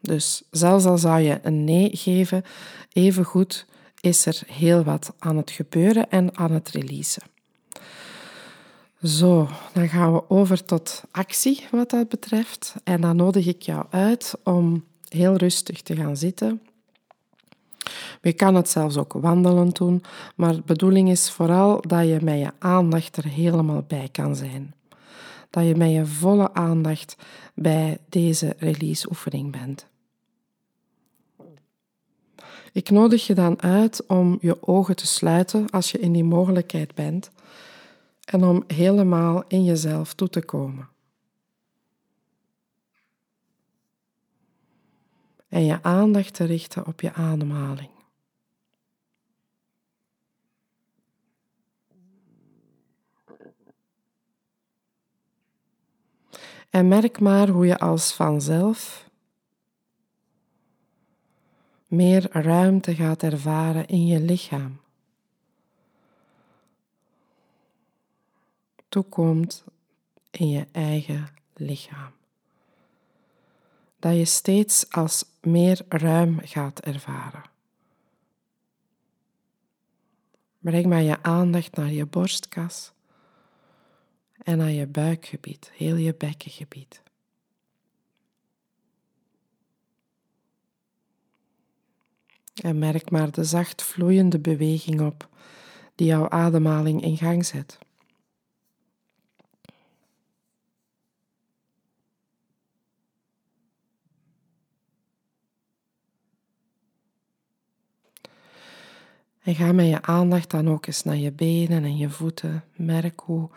Dus 0.00 0.42
zelfs 0.50 0.84
al 0.84 0.98
zou 0.98 1.20
je 1.20 1.38
een 1.42 1.64
nee 1.64 1.90
geven, 1.92 2.44
even 2.92 3.24
goed 3.24 3.66
is 4.00 4.26
er 4.26 4.42
heel 4.46 4.84
wat 4.84 5.12
aan 5.18 5.36
het 5.36 5.50
gebeuren 5.50 6.10
en 6.10 6.36
aan 6.36 6.52
het 6.52 6.68
releasen. 6.68 7.22
Zo, 9.02 9.48
dan 9.72 9.88
gaan 9.88 10.12
we 10.12 10.30
over 10.30 10.64
tot 10.64 11.02
actie 11.10 11.66
wat 11.70 11.90
dat 11.90 12.08
betreft. 12.08 12.74
En 12.84 13.00
dan 13.00 13.16
nodig 13.16 13.46
ik 13.46 13.62
jou 13.62 13.86
uit 13.90 14.34
om 14.44 14.84
heel 15.08 15.36
rustig 15.36 15.82
te 15.82 15.96
gaan 15.96 16.16
zitten. 16.16 16.60
Je 18.22 18.32
kan 18.32 18.54
het 18.54 18.68
zelfs 18.68 18.96
ook 18.96 19.12
wandelend 19.12 19.76
doen, 19.76 20.02
maar 20.36 20.54
de 20.54 20.62
bedoeling 20.66 21.10
is 21.10 21.30
vooral 21.30 21.80
dat 21.80 22.06
je 22.06 22.18
met 22.22 22.38
je 22.38 22.52
aandacht 22.58 23.16
er 23.16 23.26
helemaal 23.26 23.84
bij 23.86 24.08
kan 24.12 24.36
zijn. 24.36 24.74
Dat 25.50 25.66
je 25.66 25.74
met 25.74 25.90
je 25.90 26.06
volle 26.06 26.54
aandacht 26.54 27.16
bij 27.54 27.98
deze 28.08 28.54
release-oefening 28.58 29.52
bent. 29.52 29.86
Ik 32.72 32.90
nodig 32.90 33.26
je 33.26 33.34
dan 33.34 33.62
uit 33.62 34.06
om 34.06 34.38
je 34.40 34.66
ogen 34.66 34.96
te 34.96 35.06
sluiten 35.06 35.70
als 35.70 35.90
je 35.90 35.98
in 35.98 36.12
die 36.12 36.24
mogelijkheid 36.24 36.94
bent 36.94 37.30
en 38.24 38.44
om 38.44 38.64
helemaal 38.66 39.44
in 39.48 39.64
jezelf 39.64 40.14
toe 40.14 40.28
te 40.28 40.44
komen. 40.44 40.88
En 45.48 45.64
je 45.64 45.82
aandacht 45.82 46.34
te 46.34 46.44
richten 46.44 46.86
op 46.86 47.00
je 47.00 47.12
ademhaling. 47.12 47.99
En 56.70 56.88
merk 56.88 57.20
maar 57.20 57.48
hoe 57.48 57.66
je 57.66 57.78
als 57.78 58.12
vanzelf 58.12 59.08
meer 61.86 62.28
ruimte 62.30 62.94
gaat 62.94 63.22
ervaren 63.22 63.86
in 63.86 64.06
je 64.06 64.20
lichaam. 64.20 64.80
Toekomt 68.88 69.64
in 70.30 70.48
je 70.48 70.66
eigen 70.72 71.28
lichaam. 71.54 72.12
Dat 73.98 74.16
je 74.16 74.24
steeds 74.24 74.90
als 74.90 75.24
meer 75.40 75.84
ruim 75.88 76.40
gaat 76.42 76.80
ervaren. 76.80 77.42
Breng 80.58 80.86
maar 80.86 81.02
je 81.02 81.22
aandacht 81.22 81.76
naar 81.76 81.90
je 81.90 82.06
borstkas 82.06 82.92
en 84.42 84.58
naar 84.58 84.70
je 84.70 84.86
buikgebied, 84.86 85.70
heel 85.74 85.96
je 85.96 86.14
bekkengebied. 86.14 87.02
En 92.62 92.78
merk 92.78 93.10
maar 93.10 93.30
de 93.30 93.44
zacht 93.44 93.82
vloeiende 93.82 94.38
beweging 94.38 95.00
op 95.00 95.28
die 95.94 96.06
jouw 96.06 96.28
ademhaling 96.28 97.02
in 97.02 97.16
gang 97.16 97.46
zet. 97.46 97.78
En 109.42 109.54
ga 109.54 109.72
met 109.72 109.86
je 109.86 110.02
aandacht 110.02 110.50
dan 110.50 110.68
ook 110.68 110.86
eens 110.86 111.02
naar 111.02 111.16
je 111.16 111.32
benen 111.32 111.84
en 111.84 111.96
je 111.96 112.10
voeten. 112.10 112.64
Merk 112.76 113.20
hoe 113.20 113.50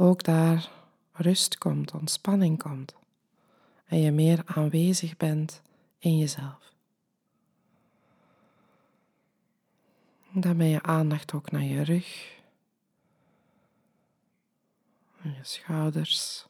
ook 0.00 0.24
daar 0.24 0.70
rust 1.12 1.58
komt, 1.58 1.92
ontspanning 1.92 2.62
komt. 2.62 2.94
En 3.84 4.00
je 4.00 4.10
meer 4.10 4.42
aanwezig 4.44 5.16
bent 5.16 5.62
in 5.98 6.18
jezelf. 6.18 6.72
Dan 10.32 10.56
ben 10.56 10.66
je 10.66 10.82
aandacht 10.82 11.32
ook 11.32 11.50
naar 11.50 11.62
je 11.62 11.82
rug, 11.82 12.38
je 15.22 15.38
schouders, 15.42 16.46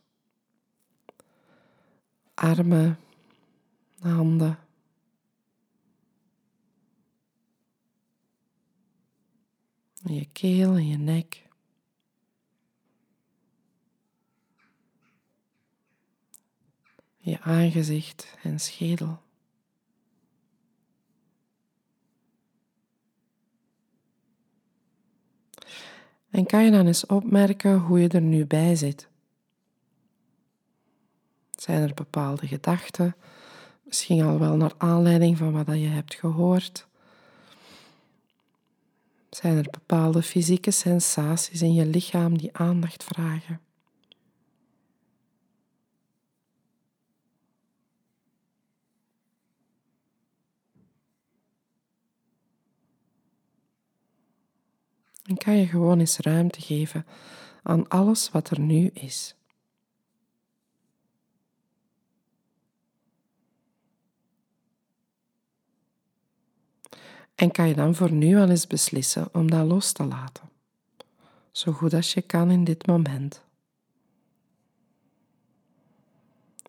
armen, 2.35 2.99
handen. 4.01 4.59
Je 10.03 10.29
keel 10.33 10.75
en 10.75 10.87
je 10.87 10.97
nek. 10.97 11.49
Je 17.23 17.41
aangezicht 17.41 18.35
en 18.43 18.61
schedel. 18.61 19.19
En 26.31 26.47
kan 26.47 26.65
je 26.65 26.71
dan 26.71 26.87
eens 26.87 27.07
opmerken 27.07 27.79
hoe 27.79 28.01
je 28.01 28.09
er 28.09 28.21
nu 28.21 28.47
bij 28.47 28.77
zit? 28.77 29.09
Zijn 31.51 31.83
er 31.83 31.95
bepaalde 31.95 32.47
gedachten, 32.47 33.17
misschien 33.83 34.23
al 34.23 34.39
wel 34.39 34.57
naar 34.57 34.75
aanleiding 34.77 35.37
van 35.37 35.53
wat 35.53 35.67
je 35.67 35.87
hebt 35.87 36.15
gehoord? 36.15 36.87
Zijn 39.31 39.57
er 39.57 39.71
bepaalde 39.71 40.23
fysieke 40.23 40.71
sensaties 40.71 41.63
in 41.63 41.75
je 41.75 41.87
lichaam 41.87 42.39
die 42.39 42.57
aandacht 42.57 43.05
vragen? 43.05 43.61
En 55.31 55.37
kan 55.37 55.57
je 55.57 55.67
gewoon 55.67 55.99
eens 55.99 56.19
ruimte 56.19 56.61
geven 56.61 57.07
aan 57.63 57.89
alles 57.89 58.31
wat 58.31 58.51
er 58.51 58.61
nu 58.61 58.87
is. 58.87 59.35
En 67.35 67.51
kan 67.51 67.69
je 67.69 67.75
dan 67.75 67.95
voor 67.95 68.13
nu 68.13 68.37
al 68.37 68.49
eens 68.49 68.67
beslissen 68.67 69.35
om 69.35 69.51
dat 69.51 69.67
los 69.67 69.93
te 69.93 70.05
laten, 70.05 70.51
zo 71.51 71.73
goed 71.73 71.95
als 71.95 72.15
je 72.15 72.23
kan 72.23 72.51
in 72.51 72.65
dit 72.65 72.87
moment. 72.87 73.45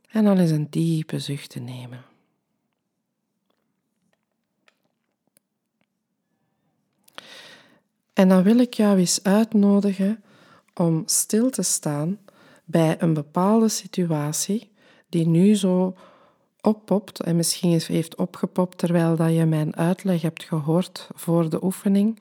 En 0.08 0.24
dan 0.24 0.38
eens 0.38 0.52
een 0.52 0.70
diepe 0.70 1.20
zucht 1.20 1.50
te 1.50 1.60
nemen. 1.60 2.11
En 8.14 8.30
dan 8.30 8.44
wil 8.44 8.58
ik 8.58 8.74
jou 8.74 8.98
eens 8.98 9.24
uitnodigen 9.24 10.24
om 10.74 11.04
stil 11.06 11.50
te 11.50 11.62
staan 11.62 12.20
bij 12.66 12.96
een 13.00 13.14
bepaalde 13.14 13.70
situatie 13.70 14.72
die 15.10 15.28
nu 15.28 15.56
zo 15.56 15.96
oppopt 16.62 17.20
en 17.20 17.36
misschien 17.36 17.82
heeft 17.88 18.16
opgepopt 18.16 18.78
terwijl 18.78 19.16
dat 19.16 19.34
je 19.34 19.46
mijn 19.46 19.76
uitleg 19.76 20.22
hebt 20.22 20.44
gehoord 20.44 21.10
voor 21.14 21.50
de 21.50 21.64
oefening, 21.64 22.20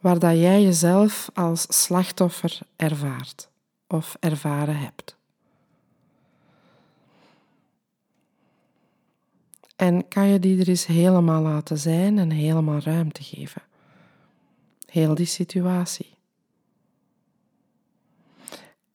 waar 0.00 0.18
dat 0.18 0.36
jij 0.36 0.62
jezelf 0.62 1.30
als 1.34 1.66
slachtoffer 1.68 2.58
ervaart 2.76 3.48
of 3.86 4.16
ervaren 4.20 4.78
hebt. 4.78 5.16
En 9.76 10.08
kan 10.08 10.26
je 10.26 10.38
die 10.38 10.60
er 10.60 10.68
eens 10.68 10.86
helemaal 10.86 11.42
laten 11.42 11.78
zijn 11.78 12.18
en 12.18 12.30
helemaal 12.30 12.78
ruimte 12.78 13.22
geven. 13.22 13.62
Heel 14.90 15.14
die 15.14 15.26
situatie. 15.26 16.18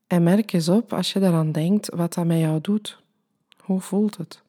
En 0.08 0.24
merk 0.24 0.54
eens 0.54 0.70
op 0.70 0.94
als 0.94 1.14
je 1.14 1.20
eraan 1.20 1.52
denkt 1.52 1.90
wat 1.90 2.14
dat 2.14 2.26
met 2.26 2.40
jou 2.40 2.62
doet. 2.62 3.04
Hoe 3.58 3.82
voelt 3.82 4.18
het? 4.18 4.44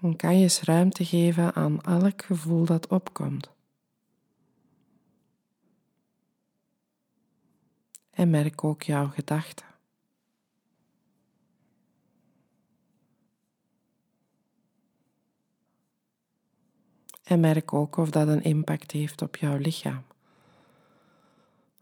Dan 0.00 0.16
kan 0.16 0.36
je 0.36 0.42
eens 0.42 0.62
ruimte 0.62 1.04
geven 1.04 1.54
aan 1.54 1.82
elk 1.82 2.22
gevoel 2.22 2.64
dat 2.64 2.86
opkomt. 2.86 3.50
En 8.10 8.30
merk 8.30 8.64
ook 8.64 8.82
jouw 8.82 9.08
gedachten. 9.08 9.69
En 17.30 17.40
merk 17.40 17.72
ook 17.72 17.96
of 17.96 18.10
dat 18.10 18.28
een 18.28 18.42
impact 18.42 18.90
heeft 18.90 19.22
op 19.22 19.36
jouw 19.36 19.56
lichaam. 19.56 20.02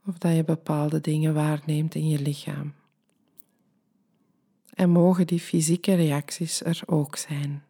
Of 0.07 0.19
dat 0.19 0.37
je 0.37 0.45
bepaalde 0.45 1.00
dingen 1.00 1.35
waarneemt 1.35 1.95
in 1.95 2.09
je 2.09 2.19
lichaam. 2.19 2.75
En 4.75 4.90
mogen 4.90 5.26
die 5.26 5.40
fysieke 5.40 5.95
reacties 5.95 6.64
er 6.64 6.81
ook 6.87 7.17
zijn. 7.17 7.64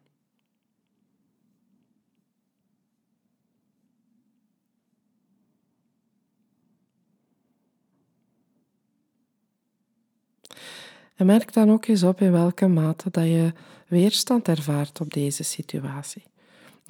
En 11.15 11.25
merk 11.25 11.53
dan 11.53 11.71
ook 11.71 11.85
eens 11.85 12.03
op 12.03 12.21
in 12.21 12.31
welke 12.31 12.67
mate 12.67 13.09
dat 13.09 13.25
je 13.25 13.53
weerstand 13.87 14.47
ervaart 14.47 15.01
op 15.01 15.13
deze 15.13 15.43
situatie. 15.43 16.28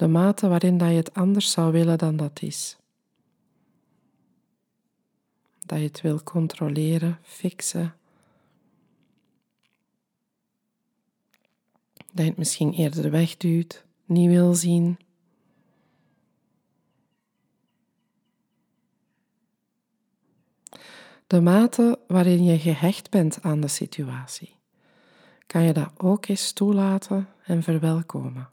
De 0.00 0.08
mate 0.08 0.48
waarin 0.48 0.78
dat 0.78 0.88
je 0.88 0.94
het 0.94 1.14
anders 1.14 1.50
zou 1.50 1.72
willen 1.72 1.98
dan 1.98 2.16
dat 2.16 2.42
is. 2.42 2.76
Dat 5.66 5.78
je 5.78 5.84
het 5.84 6.00
wil 6.00 6.22
controleren, 6.22 7.18
fixen. 7.22 7.94
Dat 12.12 12.24
je 12.24 12.30
het 12.30 12.36
misschien 12.36 12.72
eerder 12.72 13.10
wegduwt, 13.10 13.84
niet 14.04 14.28
wil 14.28 14.54
zien. 14.54 14.98
De 21.26 21.40
mate 21.40 21.98
waarin 22.06 22.44
je 22.44 22.58
gehecht 22.58 23.10
bent 23.10 23.42
aan 23.42 23.60
de 23.60 23.68
situatie, 23.68 24.56
kan 25.46 25.62
je 25.62 25.72
dat 25.72 25.90
ook 25.96 26.26
eens 26.26 26.52
toelaten 26.52 27.28
en 27.44 27.62
verwelkomen. 27.62 28.48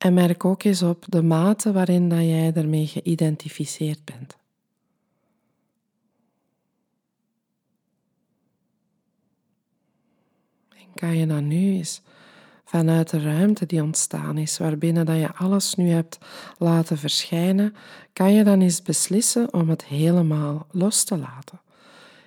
En 0.00 0.14
merk 0.14 0.44
ook 0.44 0.62
eens 0.62 0.82
op 0.82 1.04
de 1.08 1.22
mate 1.22 1.72
waarin 1.72 2.08
dat 2.08 2.18
jij 2.18 2.52
ermee 2.54 2.86
geïdentificeerd 2.86 4.04
bent. 4.04 4.36
En 10.68 10.94
kan 10.94 11.16
je 11.16 11.26
dan 11.26 11.46
nu 11.46 11.76
eens 11.76 12.02
vanuit 12.64 13.10
de 13.10 13.20
ruimte 13.20 13.66
die 13.66 13.82
ontstaan 13.82 14.38
is, 14.38 14.58
waarbinnen 14.58 15.06
dat 15.06 15.16
je 15.16 15.34
alles 15.34 15.74
nu 15.74 15.88
hebt 15.88 16.18
laten 16.58 16.98
verschijnen, 16.98 17.74
kan 18.12 18.32
je 18.32 18.44
dan 18.44 18.60
eens 18.60 18.82
beslissen 18.82 19.52
om 19.52 19.68
het 19.68 19.84
helemaal 19.84 20.66
los 20.70 21.04
te 21.04 21.18
laten. 21.18 21.60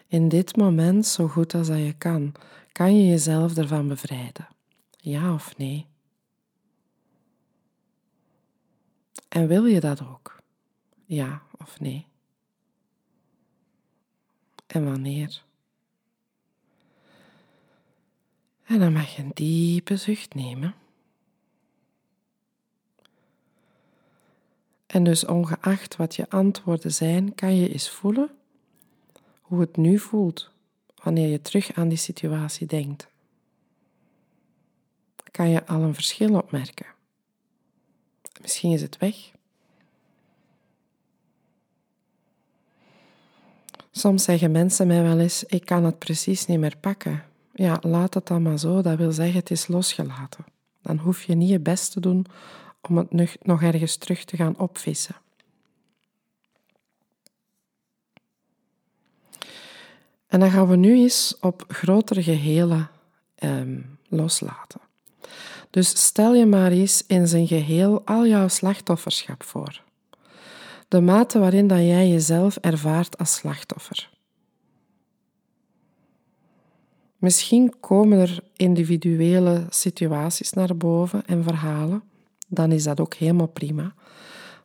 In 0.07 0.29
dit 0.29 0.55
moment, 0.55 1.05
zo 1.05 1.27
goed 1.27 1.53
als 1.53 1.67
dat 1.67 1.77
je 1.77 1.93
kan, 1.97 2.31
kan 2.71 2.97
je 2.97 3.07
jezelf 3.07 3.57
ervan 3.57 3.87
bevrijden. 3.87 4.47
Ja 4.97 5.33
of 5.33 5.57
nee? 5.57 5.91
En 9.33 9.47
wil 9.47 9.65
je 9.65 9.79
dat 9.79 10.01
ook? 10.01 10.41
Ja 11.05 11.41
of 11.57 11.79
nee? 11.79 12.07
En 14.67 14.85
wanneer? 14.85 15.43
En 18.63 18.79
dan 18.79 18.93
mag 18.93 19.15
je 19.15 19.21
een 19.21 19.31
diepe 19.33 19.97
zucht 19.97 20.33
nemen. 20.33 20.75
En 24.85 25.03
dus 25.03 25.25
ongeacht 25.25 25.95
wat 25.95 26.15
je 26.15 26.29
antwoorden 26.29 26.91
zijn, 26.91 27.35
kan 27.35 27.55
je 27.55 27.69
eens 27.69 27.89
voelen 27.89 28.29
hoe 29.41 29.59
het 29.59 29.77
nu 29.77 29.99
voelt 29.99 30.51
wanneer 31.03 31.27
je 31.27 31.41
terug 31.41 31.73
aan 31.73 31.87
die 31.87 31.97
situatie 31.97 32.67
denkt. 32.67 33.07
Kan 35.31 35.49
je 35.49 35.65
al 35.65 35.81
een 35.81 35.93
verschil 35.93 36.35
opmerken? 36.35 36.92
Misschien 38.43 38.71
is 38.71 38.81
het 38.81 38.97
weg. 38.97 39.15
Soms 43.91 44.23
zeggen 44.23 44.51
mensen 44.51 44.87
mij 44.87 45.03
wel 45.03 45.19
eens: 45.19 45.43
ik 45.43 45.65
kan 45.65 45.83
het 45.83 45.99
precies 45.99 46.45
niet 46.45 46.59
meer 46.59 46.77
pakken. 46.77 47.23
Ja, 47.53 47.77
laat 47.81 48.13
het 48.13 48.27
dan 48.27 48.41
maar 48.41 48.59
zo. 48.59 48.81
Dat 48.81 48.97
wil 48.97 49.11
zeggen, 49.11 49.39
het 49.39 49.51
is 49.51 49.67
losgelaten. 49.67 50.45
Dan 50.81 50.97
hoef 50.97 51.23
je 51.23 51.35
niet 51.35 51.49
je 51.49 51.59
best 51.59 51.91
te 51.91 51.99
doen 51.99 52.25
om 52.81 52.97
het 52.97 53.37
nog 53.41 53.61
ergens 53.61 53.95
terug 53.95 54.23
te 54.25 54.35
gaan 54.35 54.59
opvissen. 54.59 55.15
En 60.27 60.39
dan 60.39 60.51
gaan 60.51 60.67
we 60.67 60.75
nu 60.75 60.93
eens 60.93 61.37
op 61.41 61.65
grotere 61.67 62.23
gehelen 62.23 62.89
ehm, 63.35 63.81
loslaten. 64.07 64.81
Dus 65.73 66.05
stel 66.05 66.33
je 66.33 66.45
maar 66.45 66.71
eens 66.71 67.03
in 67.07 67.27
zijn 67.27 67.47
geheel 67.47 68.01
al 68.05 68.27
jouw 68.27 68.47
slachtofferschap 68.47 69.43
voor. 69.43 69.81
De 70.87 71.01
mate 71.01 71.39
waarin 71.39 71.67
dat 71.67 71.77
jij 71.77 72.09
jezelf 72.09 72.57
ervaart 72.57 73.17
als 73.17 73.33
slachtoffer. 73.33 74.09
Misschien 77.17 77.73
komen 77.79 78.19
er 78.19 78.43
individuele 78.55 79.65
situaties 79.69 80.53
naar 80.53 80.77
boven 80.77 81.25
en 81.25 81.43
verhalen, 81.43 82.03
dan 82.47 82.71
is 82.71 82.83
dat 82.83 82.99
ook 82.99 83.13
helemaal 83.13 83.47
prima. 83.47 83.93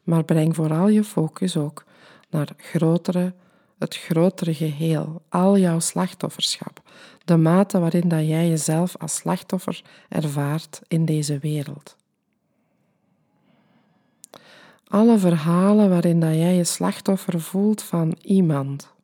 Maar 0.02 0.24
breng 0.24 0.54
vooral 0.54 0.88
je 0.88 1.04
focus 1.04 1.56
ook 1.56 1.84
naar 2.30 2.48
grotere, 2.56 3.34
het 3.78 3.96
grotere 3.96 4.54
geheel, 4.54 5.22
al 5.28 5.58
jouw 5.58 5.78
slachtofferschap, 5.78 6.82
de 7.24 7.36
mate 7.36 7.78
waarin 7.78 8.08
dat 8.08 8.26
jij 8.26 8.48
jezelf 8.48 8.96
als 8.96 9.14
slachtoffer 9.14 9.82
ervaart 10.08 10.80
in 10.88 11.04
deze 11.04 11.38
wereld. 11.38 11.96
Alle 14.86 15.18
verhalen 15.18 15.88
waarin 15.88 16.20
dat 16.20 16.34
jij 16.34 16.54
je 16.54 16.64
slachtoffer 16.64 17.40
voelt 17.40 17.82
van 17.82 18.16
iemand 18.22 18.96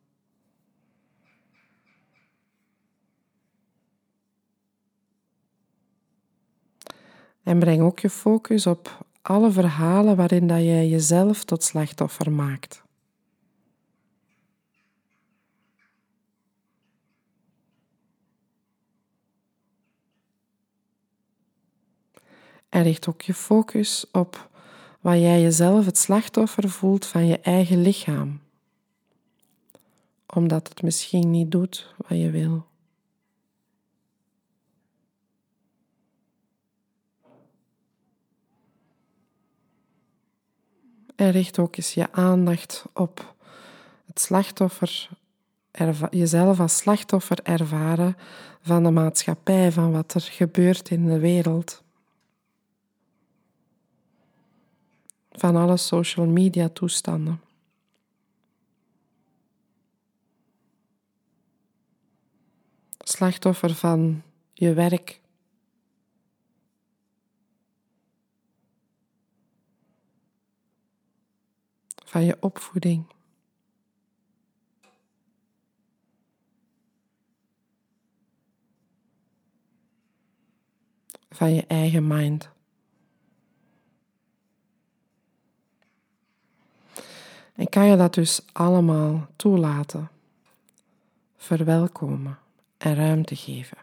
En 7.45 7.59
breng 7.59 7.81
ook 7.81 7.99
je 7.99 8.09
focus 8.09 8.67
op 8.67 9.05
alle 9.21 9.51
verhalen 9.51 10.15
waarin 10.15 10.47
dat 10.47 10.57
jij 10.57 10.87
jezelf 10.87 11.43
tot 11.43 11.63
slachtoffer 11.63 12.31
maakt. 12.31 12.84
En 22.75 22.83
richt 22.83 23.07
ook 23.07 23.21
je 23.21 23.33
focus 23.33 24.05
op 24.11 24.49
waar 25.01 25.17
jij 25.17 25.41
jezelf 25.41 25.85
het 25.85 25.97
slachtoffer 25.97 26.69
voelt 26.69 27.05
van 27.05 27.27
je 27.27 27.39
eigen 27.39 27.81
lichaam, 27.81 28.41
omdat 30.25 30.67
het 30.67 30.81
misschien 30.81 31.31
niet 31.31 31.51
doet 31.51 31.93
wat 31.97 32.17
je 32.17 32.29
wil. 32.29 32.65
En 41.15 41.31
richt 41.31 41.59
ook 41.59 41.77
eens 41.77 41.93
je 41.93 42.11
aandacht 42.11 42.85
op 42.93 43.35
het 44.05 44.19
slachtoffer, 44.19 45.09
jezelf 46.09 46.59
als 46.59 46.77
slachtoffer 46.77 47.39
ervaren 47.43 48.17
van 48.61 48.83
de 48.83 48.91
maatschappij, 48.91 49.71
van 49.71 49.91
wat 49.91 50.13
er 50.13 50.21
gebeurt 50.21 50.89
in 50.89 51.05
de 51.05 51.19
wereld. 51.19 51.83
van 55.37 55.55
alle 55.55 55.77
social 55.77 56.25
media 56.25 56.69
toestanden. 56.69 57.41
Slachtoffer 62.97 63.75
van 63.75 64.23
je 64.53 64.73
werk. 64.73 65.21
Van 72.05 72.23
je 72.23 72.37
opvoeding. 72.39 73.13
Van 81.29 81.53
je 81.53 81.65
eigen 81.65 82.07
mind. 82.07 82.54
En 87.55 87.69
kan 87.69 87.85
je 87.85 87.97
dat 87.97 88.13
dus 88.13 88.41
allemaal 88.51 89.27
toelaten, 89.35 90.09
verwelkomen 91.37 92.37
en 92.77 92.95
ruimte 92.95 93.35
geven. 93.35 93.77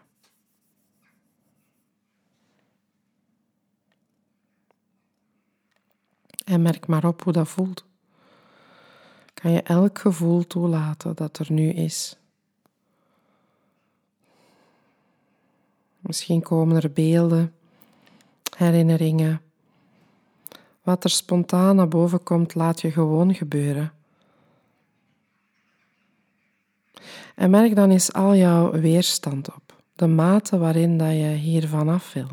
En 6.45 6.61
merk 6.61 6.87
maar 6.87 7.05
op 7.05 7.23
hoe 7.23 7.33
dat 7.33 7.47
voelt. 7.47 7.85
Kan 9.33 9.51
je 9.51 9.61
elk 9.61 9.99
gevoel 9.99 10.47
toelaten 10.47 11.15
dat 11.15 11.37
er 11.37 11.51
nu 11.51 11.69
is. 11.69 12.17
Misschien 15.99 16.41
komen 16.41 16.81
er 16.81 16.91
beelden, 16.91 17.53
herinneringen. 18.57 19.41
Wat 20.83 21.03
er 21.03 21.09
spontaan 21.09 21.75
naar 21.75 21.87
boven 21.87 22.23
komt, 22.23 22.55
laat 22.55 22.81
je 22.81 22.91
gewoon 22.91 23.35
gebeuren. 23.35 23.93
En 27.35 27.49
merk 27.49 27.75
dan 27.75 27.89
eens 27.89 28.13
al 28.13 28.35
jouw 28.35 28.71
weerstand 28.71 29.53
op, 29.55 29.83
de 29.95 30.07
mate 30.07 30.57
waarin 30.57 30.97
dat 30.97 31.11
je 31.11 31.27
hier 31.27 31.67
vanaf 31.67 32.13
wil, 32.13 32.27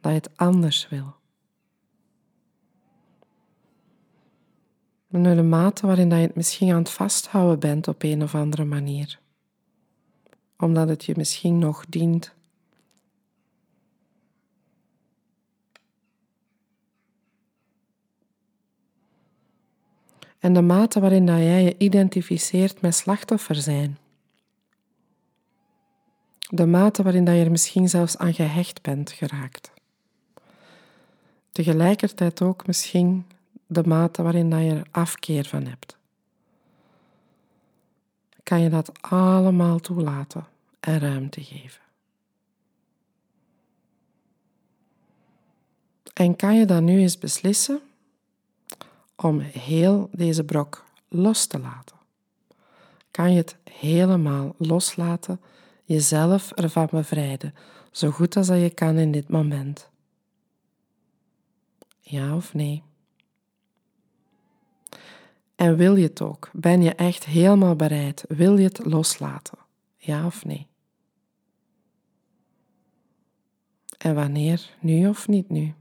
dat 0.00 0.12
je 0.12 0.18
het 0.18 0.30
anders 0.36 0.88
wil. 0.88 1.14
De 5.08 5.42
mate 5.42 5.86
waarin 5.86 6.08
dat 6.08 6.18
je 6.18 6.26
het 6.26 6.36
misschien 6.36 6.72
aan 6.72 6.78
het 6.78 6.90
vasthouden 6.90 7.58
bent 7.58 7.88
op 7.88 8.02
een 8.02 8.22
of 8.22 8.34
andere 8.34 8.64
manier. 8.64 9.20
Omdat 10.58 10.88
het 10.88 11.04
je 11.04 11.14
misschien 11.16 11.58
nog 11.58 11.84
dient. 11.88 12.34
En 20.40 20.52
de 20.52 20.62
mate 20.62 21.00
waarin 21.00 21.26
dat 21.26 21.36
jij 21.36 21.62
je 21.62 21.74
identificeert 21.78 22.80
met 22.80 22.94
slachtoffer 22.94 23.54
zijn. 23.54 23.98
De 26.48 26.66
mate 26.66 27.02
waarin 27.02 27.24
dat 27.24 27.34
je 27.34 27.44
er 27.44 27.50
misschien 27.50 27.88
zelfs 27.88 28.18
aan 28.18 28.34
gehecht 28.34 28.82
bent 28.82 29.12
geraakt. 29.12 29.72
Tegelijkertijd 31.52 32.42
ook 32.42 32.66
misschien 32.66 33.26
de 33.66 33.82
mate 33.86 34.22
waarin 34.22 34.50
dat 34.50 34.60
je 34.60 34.70
er 34.70 34.86
afkeer 34.90 35.44
van 35.44 35.66
hebt. 35.66 35.96
Kan 38.42 38.60
je 38.60 38.68
dat 38.68 39.02
allemaal 39.02 39.78
toelaten 39.78 40.46
en 40.80 40.98
ruimte 40.98 41.42
geven. 41.44 41.80
En 46.12 46.36
kan 46.36 46.56
je 46.56 46.64
dan 46.64 46.84
nu 46.84 47.00
eens 47.00 47.18
beslissen 47.18 47.80
om 49.22 49.38
heel 49.40 50.08
deze 50.12 50.44
brok 50.44 50.84
los 51.08 51.46
te 51.46 51.58
laten? 51.58 51.96
Kan 53.10 53.30
je 53.32 53.36
het 53.36 53.56
helemaal 53.72 54.54
loslaten, 54.58 55.40
jezelf 55.84 56.52
ervan 56.52 56.88
bevrijden, 56.90 57.54
zo 57.90 58.10
goed 58.10 58.36
als 58.36 58.46
dat 58.46 58.60
je 58.60 58.70
kan 58.70 58.98
in 58.98 59.12
dit 59.12 59.28
moment? 59.28 59.90
Ja 62.00 62.36
of 62.36 62.54
nee? 62.54 62.82
En 65.56 65.76
wil 65.76 65.96
je 65.96 66.06
het 66.06 66.22
ook? 66.22 66.50
Ben 66.52 66.82
je 66.82 66.94
echt 66.94 67.24
helemaal 67.24 67.76
bereid? 67.76 68.24
Wil 68.28 68.56
je 68.56 68.64
het 68.64 68.84
loslaten? 68.84 69.58
Ja 69.96 70.26
of 70.26 70.44
nee? 70.44 70.66
En 73.98 74.14
wanneer? 74.14 74.70
Nu 74.80 75.08
of 75.08 75.28
niet 75.28 75.50
nu? 75.50 75.74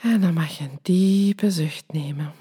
En 0.00 0.20
dan 0.20 0.34
mag 0.34 0.58
je 0.58 0.64
een 0.64 0.78
diepe 0.82 1.50
zucht 1.50 1.84
nemen. 1.92 2.32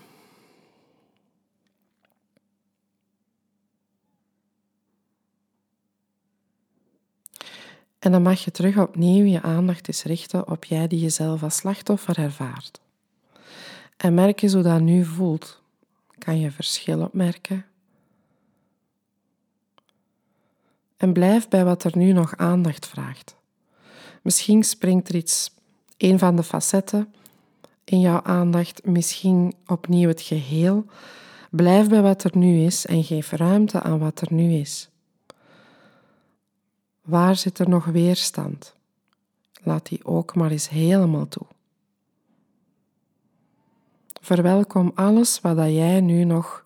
En 8.00 8.12
dan 8.12 8.22
mag 8.22 8.44
je 8.44 8.52
terug 8.52 8.78
opnieuw 8.78 9.26
je 9.26 9.42
aandacht 9.42 9.88
eens 9.88 10.04
richten 10.04 10.48
op 10.48 10.66
jij 10.66 10.88
die 10.88 11.00
jezelf 11.00 11.44
als 11.44 11.56
slachtoffer 11.56 12.18
ervaart. 12.18 12.80
En 13.98 14.14
merk 14.14 14.42
eens 14.42 14.54
hoe 14.54 14.64
dat 14.64 14.82
nu 14.82 15.06
voelt. 15.06 15.62
Kan 16.18 16.40
je 16.40 16.52
verschil 16.52 17.02
opmerken? 17.02 17.66
En 20.98 21.14
blijf 21.14 21.48
bij 21.48 21.66
wat 21.66 21.84
er 21.84 21.98
nu 21.98 22.12
nog 22.12 22.38
aandacht 22.38 22.88
vraagt. 22.88 23.36
Misschien 24.22 24.64
springt 24.64 25.10
er 25.10 25.16
iets, 25.16 25.52
een 25.98 26.20
van 26.20 26.36
de 26.36 26.44
facetten 26.44 27.14
in 27.90 28.00
jouw 28.00 28.22
aandacht, 28.22 28.86
misschien 28.86 29.54
opnieuw 29.66 30.08
het 30.08 30.22
geheel. 30.22 30.86
Blijf 31.50 31.90
bij 31.90 32.02
wat 32.02 32.24
er 32.24 32.38
nu 32.38 32.60
is 32.60 32.86
en 32.86 33.04
geef 33.04 33.32
ruimte 33.32 33.82
aan 33.82 34.00
wat 34.00 34.22
er 34.22 34.34
nu 34.34 34.54
is. 34.54 34.90
Waar 37.02 37.36
zit 37.36 37.60
er 37.60 37.70
nog 37.70 37.86
weerstand? 37.86 38.76
Laat 39.64 39.86
die 39.86 40.06
ook 40.06 40.36
maar 40.36 40.52
eens 40.52 40.70
helemaal 40.70 41.28
toe. 41.28 41.46
Verwelkom 44.22 44.92
alles 44.96 45.42
wat 45.42 45.58
jij 45.58 46.02
nu 46.02 46.24
nog 46.24 46.66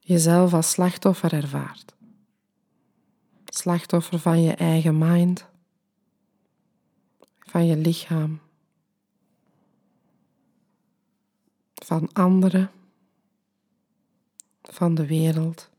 jezelf 0.00 0.54
als 0.54 0.70
slachtoffer 0.70 1.32
ervaart. 1.32 1.94
Slachtoffer 3.44 4.18
van 4.18 4.42
je 4.42 4.52
eigen 4.52 4.98
mind, 4.98 5.46
van 7.38 7.66
je 7.66 7.76
lichaam, 7.76 8.40
van 11.88 12.12
anderen, 12.12 12.70
van 14.62 14.94
de 14.94 15.06
wereld. 15.06 15.70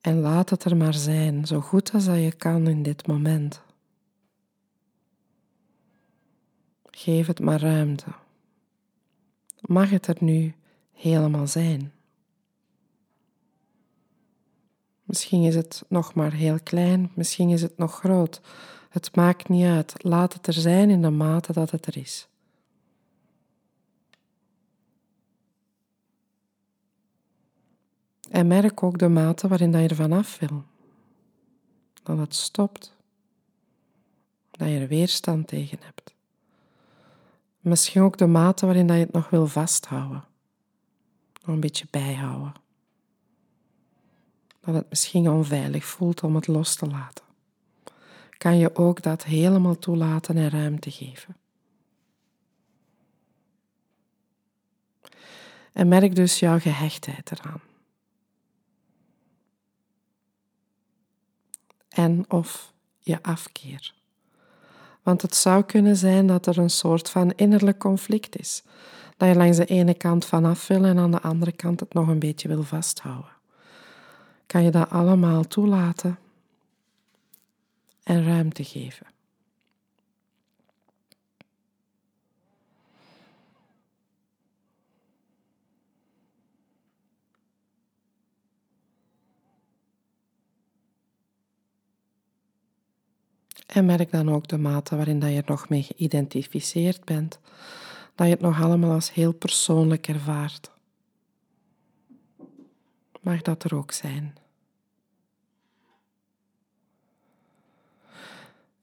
En 0.00 0.20
laat 0.20 0.50
het 0.50 0.64
er 0.64 0.76
maar 0.76 0.94
zijn, 0.94 1.46
zo 1.46 1.60
goed 1.60 1.92
als 1.92 2.04
dat 2.04 2.16
je 2.16 2.32
kan 2.32 2.68
in 2.68 2.82
dit 2.82 3.06
moment. 3.06 3.62
Geef 6.90 7.26
het 7.26 7.40
maar 7.40 7.60
ruimte. 7.60 8.12
Mag 9.60 9.90
het 9.90 10.06
er 10.06 10.16
nu 10.20 10.54
helemaal 10.92 11.46
zijn? 11.46 11.92
Misschien 15.02 15.42
is 15.42 15.54
het 15.54 15.84
nog 15.88 16.14
maar 16.14 16.32
heel 16.32 16.60
klein, 16.62 17.10
misschien 17.14 17.48
is 17.48 17.62
het 17.62 17.78
nog 17.78 17.94
groot. 17.94 18.40
Het 18.88 19.16
maakt 19.16 19.48
niet 19.48 19.66
uit. 19.66 19.94
Laat 20.04 20.32
het 20.32 20.46
er 20.46 20.52
zijn 20.52 20.90
in 20.90 21.02
de 21.02 21.10
mate 21.10 21.52
dat 21.52 21.70
het 21.70 21.86
er 21.86 21.96
is. 21.96 22.29
En 28.30 28.46
merk 28.46 28.82
ook 28.82 28.98
de 28.98 29.08
mate 29.08 29.48
waarin 29.48 29.70
dat 29.70 29.80
je 29.80 29.88
er 29.88 29.94
vanaf 29.94 30.38
wil. 30.38 30.64
Dat 32.02 32.18
het 32.18 32.34
stopt. 32.34 32.96
Dat 34.50 34.68
je 34.68 34.78
er 34.78 34.88
weerstand 34.88 35.48
tegen 35.48 35.78
hebt. 35.82 36.14
Misschien 37.60 38.02
ook 38.02 38.18
de 38.18 38.26
mate 38.26 38.66
waarin 38.66 38.86
dat 38.86 38.96
je 38.96 39.02
het 39.02 39.12
nog 39.12 39.30
wil 39.30 39.46
vasthouden. 39.46 40.24
Nog 41.42 41.54
een 41.54 41.60
beetje 41.60 41.86
bijhouden. 41.90 42.52
Dat 44.60 44.74
het 44.74 44.88
misschien 44.88 45.30
onveilig 45.30 45.84
voelt 45.84 46.22
om 46.22 46.34
het 46.34 46.46
los 46.46 46.74
te 46.74 46.86
laten. 46.86 47.24
Kan 48.30 48.58
je 48.58 48.76
ook 48.76 49.02
dat 49.02 49.24
helemaal 49.24 49.78
toelaten 49.78 50.36
en 50.36 50.50
ruimte 50.50 50.90
geven. 50.90 51.36
En 55.72 55.88
merk 55.88 56.14
dus 56.14 56.38
jouw 56.38 56.58
gehechtheid 56.58 57.30
eraan. 57.30 57.60
En 61.90 62.24
of 62.28 62.72
je 62.98 63.22
afkeer. 63.22 63.94
Want 65.02 65.22
het 65.22 65.34
zou 65.34 65.62
kunnen 65.62 65.96
zijn 65.96 66.26
dat 66.26 66.46
er 66.46 66.58
een 66.58 66.70
soort 66.70 67.10
van 67.10 67.32
innerlijk 67.36 67.78
conflict 67.78 68.38
is. 68.38 68.62
Dat 69.16 69.28
je 69.28 69.34
langs 69.34 69.56
de 69.56 69.64
ene 69.64 69.94
kant 69.94 70.24
vanaf 70.24 70.66
wil 70.66 70.84
en 70.84 70.98
aan 70.98 71.10
de 71.10 71.20
andere 71.20 71.52
kant 71.52 71.80
het 71.80 71.94
nog 71.94 72.08
een 72.08 72.18
beetje 72.18 72.48
wil 72.48 72.62
vasthouden. 72.62 73.32
Kan 74.46 74.62
je 74.62 74.70
dat 74.70 74.90
allemaal 74.90 75.42
toelaten 75.42 76.18
en 78.02 78.24
ruimte 78.24 78.64
geven. 78.64 79.06
En 93.72 93.84
merk 93.84 94.10
dan 94.10 94.30
ook 94.30 94.48
de 94.48 94.58
mate 94.58 94.96
waarin 94.96 95.18
dat 95.18 95.30
je 95.30 95.36
er 95.36 95.44
nog 95.46 95.68
mee 95.68 95.82
geïdentificeerd 95.82 97.04
bent, 97.04 97.38
dat 98.14 98.26
je 98.26 98.32
het 98.32 98.42
nog 98.42 98.62
allemaal 98.62 98.92
als 98.92 99.12
heel 99.12 99.32
persoonlijk 99.32 100.08
ervaart. 100.08 100.70
mag 103.20 103.42
dat 103.42 103.64
er 103.64 103.74
ook 103.74 103.92
zijn. 103.92 104.34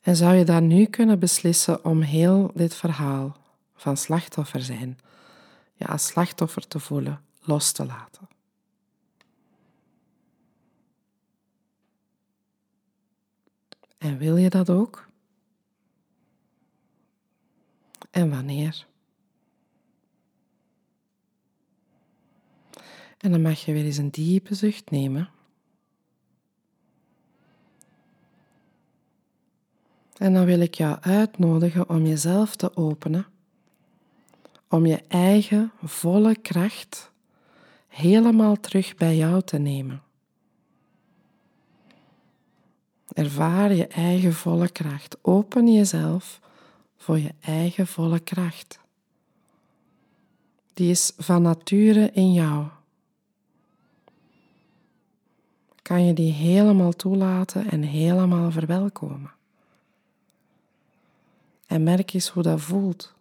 En 0.01 0.15
zou 0.15 0.35
je 0.35 0.45
dan 0.45 0.67
nu 0.67 0.85
kunnen 0.85 1.19
beslissen 1.19 1.85
om 1.85 2.01
heel 2.01 2.51
dit 2.53 2.75
verhaal 2.75 3.37
van 3.75 3.97
slachtoffer 3.97 4.61
zijn, 4.61 4.99
je 5.73 5.87
als 5.87 6.05
slachtoffer 6.05 6.67
te 6.67 6.79
voelen, 6.79 7.21
los 7.41 7.71
te 7.71 7.85
laten? 7.85 8.36
En 13.97 14.17
wil 14.17 14.35
je 14.35 14.49
dat 14.49 14.69
ook? 14.69 15.07
En 18.09 18.29
wanneer? 18.29 18.87
En 23.17 23.31
dan 23.31 23.41
mag 23.41 23.65
je 23.65 23.73
weer 23.73 23.85
eens 23.85 23.97
een 23.97 24.09
diepe 24.09 24.55
zucht 24.55 24.91
nemen. 24.91 25.29
En 30.17 30.33
dan 30.33 30.45
wil 30.45 30.59
ik 30.59 30.73
jou 30.73 30.97
uitnodigen 31.01 31.89
om 31.89 32.05
jezelf 32.05 32.55
te 32.55 32.75
openen, 32.75 33.25
om 34.67 34.85
je 34.85 35.03
eigen 35.07 35.71
volle 35.83 36.35
kracht 36.35 37.11
helemaal 37.87 38.59
terug 38.59 38.95
bij 38.95 39.15
jou 39.15 39.41
te 39.41 39.57
nemen. 39.57 40.01
Ervaar 43.17 43.73
je 43.73 43.87
eigen 43.87 44.33
volle 44.33 44.69
kracht. 44.69 45.17
Open 45.21 45.73
jezelf 45.73 46.39
voor 46.97 47.19
je 47.19 47.33
eigen 47.39 47.87
volle 47.87 48.19
kracht. 48.19 48.79
Die 50.73 50.89
is 50.89 51.13
van 51.17 51.41
nature 51.41 52.11
in 52.11 52.33
jou. 52.33 52.65
Kan 55.81 56.05
je 56.05 56.13
die 56.13 56.31
helemaal 56.31 56.91
toelaten 56.91 57.69
en 57.69 57.81
helemaal 57.81 58.51
verwelkomen. 58.51 59.31
En 61.65 61.83
merk 61.83 62.13
eens 62.13 62.29
hoe 62.29 62.43
dat 62.43 62.61
voelt. 62.61 63.15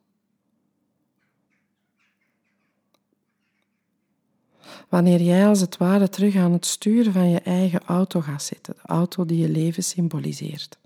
Wanneer 4.88 5.22
jij 5.22 5.46
als 5.46 5.60
het 5.60 5.76
ware 5.76 6.08
terug 6.08 6.36
aan 6.36 6.52
het 6.52 6.66
sturen 6.66 7.12
van 7.12 7.30
je 7.30 7.40
eigen 7.40 7.80
auto 7.86 8.20
gaat 8.20 8.42
zitten, 8.42 8.74
de 8.74 8.88
auto 8.88 9.24
die 9.24 9.38
je 9.38 9.48
leven 9.48 9.82
symboliseert. 9.82 10.78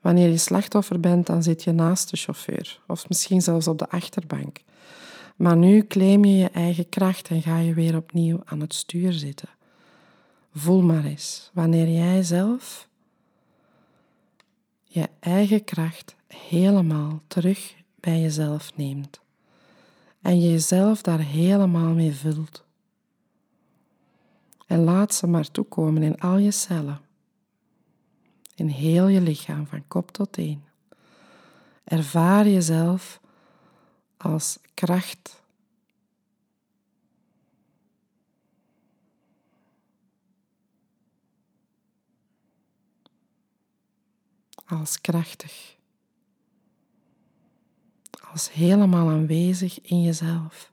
Wanneer 0.00 0.28
je 0.28 0.36
slachtoffer 0.36 1.00
bent, 1.00 1.26
dan 1.26 1.42
zit 1.42 1.64
je 1.64 1.72
naast 1.72 2.10
de 2.10 2.16
chauffeur, 2.16 2.80
of 2.86 3.08
misschien 3.08 3.42
zelfs 3.42 3.66
op 3.66 3.78
de 3.78 3.88
achterbank. 3.88 4.60
Maar 5.36 5.56
nu 5.56 5.86
claim 5.86 6.24
je 6.24 6.36
je 6.36 6.48
eigen 6.48 6.88
kracht 6.88 7.28
en 7.28 7.42
ga 7.42 7.58
je 7.58 7.74
weer 7.74 7.96
opnieuw 7.96 8.40
aan 8.44 8.60
het 8.60 8.74
stuur 8.74 9.12
zitten. 9.12 9.48
Voel 10.54 10.82
maar 10.82 11.04
eens, 11.04 11.50
wanneer 11.52 11.88
jij 11.88 12.22
zelf 12.22 12.88
je 14.82 15.08
eigen 15.20 15.64
kracht 15.64 16.14
helemaal 16.26 17.20
terug 17.26 17.74
bij 18.00 18.20
jezelf 18.20 18.72
neemt 18.76 19.21
en 20.22 20.40
jezelf 20.40 21.02
daar 21.02 21.18
helemaal 21.18 21.94
mee 21.94 22.14
vult. 22.14 22.64
En 24.66 24.84
laat 24.84 25.14
ze 25.14 25.26
maar 25.26 25.50
toekomen 25.50 26.02
in 26.02 26.20
al 26.20 26.38
je 26.38 26.50
cellen, 26.50 27.00
in 28.54 28.68
heel 28.68 29.08
je 29.08 29.20
lichaam 29.20 29.66
van 29.66 29.88
kop 29.88 30.10
tot 30.10 30.32
teen. 30.32 30.64
Ervaar 31.84 32.48
jezelf 32.48 33.20
als 34.16 34.58
kracht. 34.74 35.40
Als 44.66 45.00
krachtig 45.00 45.80
als 48.32 48.52
helemaal 48.52 49.08
aanwezig 49.08 49.80
in 49.82 50.02
jezelf. 50.02 50.70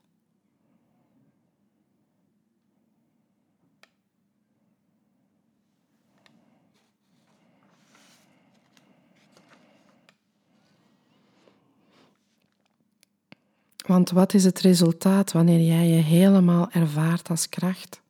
Want 13.86 14.10
wat 14.10 14.34
is 14.34 14.44
het 14.44 14.60
resultaat 14.60 15.32
wanneer 15.32 15.62
jij 15.62 15.88
je 15.88 16.02
helemaal 16.02 16.70
ervaart 16.72 17.30
als 17.30 17.50
kracht? 17.50 18.02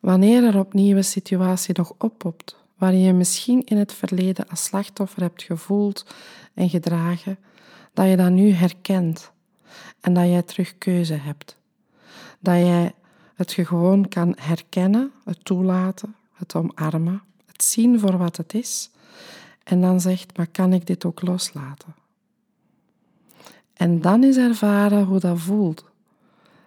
Wanneer 0.00 0.44
er 0.44 0.58
opnieuw 0.58 0.96
een 0.96 1.04
situatie 1.04 1.74
nog 1.76 1.92
oppopt, 1.98 2.56
waar 2.76 2.92
je 2.92 2.98
je 2.98 3.12
misschien 3.12 3.64
in 3.64 3.76
het 3.76 3.92
verleden 3.92 4.48
als 4.48 4.64
slachtoffer 4.64 5.22
hebt 5.22 5.42
gevoeld 5.42 6.06
en 6.54 6.68
gedragen, 6.68 7.38
dat 7.92 8.08
je 8.08 8.16
dat 8.16 8.30
nu 8.30 8.50
herkent 8.50 9.30
en 10.00 10.12
dat 10.14 10.24
jij 10.24 10.42
terug 10.42 10.78
keuze 10.78 11.14
hebt. 11.14 11.56
Dat 12.40 12.56
jij 12.56 12.94
het 13.34 13.52
gewoon 13.52 14.08
kan 14.08 14.34
herkennen, 14.40 15.12
het 15.24 15.44
toelaten, 15.44 16.14
het 16.32 16.54
omarmen, 16.54 17.22
het 17.46 17.64
zien 17.64 18.00
voor 18.00 18.16
wat 18.16 18.36
het 18.36 18.54
is 18.54 18.90
en 19.64 19.80
dan 19.80 20.00
zegt, 20.00 20.36
maar 20.36 20.46
kan 20.46 20.72
ik 20.72 20.86
dit 20.86 21.04
ook 21.04 21.22
loslaten? 21.22 21.94
En 23.74 24.00
dan 24.00 24.24
is 24.24 24.36
ervaren 24.36 25.04
hoe 25.04 25.18
dat 25.18 25.38
voelt. 25.38 25.84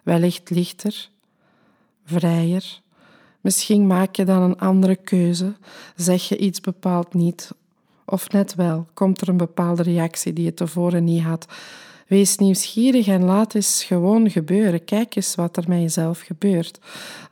Wellicht 0.02 0.50
lichter, 0.50 1.10
vrijer. 2.04 2.80
Misschien 3.40 3.86
maak 3.86 4.16
je 4.16 4.24
dan 4.24 4.42
een 4.42 4.58
andere 4.58 4.96
keuze, 4.96 5.54
zeg 5.96 6.28
je 6.28 6.38
iets 6.38 6.60
bepaald 6.60 7.14
niet 7.14 7.50
of 8.12 8.28
net 8.28 8.54
wel, 8.54 8.86
komt 8.94 9.20
er 9.20 9.28
een 9.28 9.36
bepaalde 9.36 9.82
reactie 9.82 10.32
die 10.32 10.44
je 10.44 10.54
tevoren 10.54 11.04
niet 11.04 11.22
had. 11.22 11.46
Wees 12.06 12.36
nieuwsgierig 12.36 13.06
en 13.06 13.24
laat 13.24 13.54
eens 13.54 13.84
gewoon 13.84 14.30
gebeuren. 14.30 14.84
Kijk 14.84 15.16
eens 15.16 15.34
wat 15.34 15.56
er 15.56 15.64
met 15.68 15.80
jezelf 15.80 16.20
gebeurt. 16.20 16.80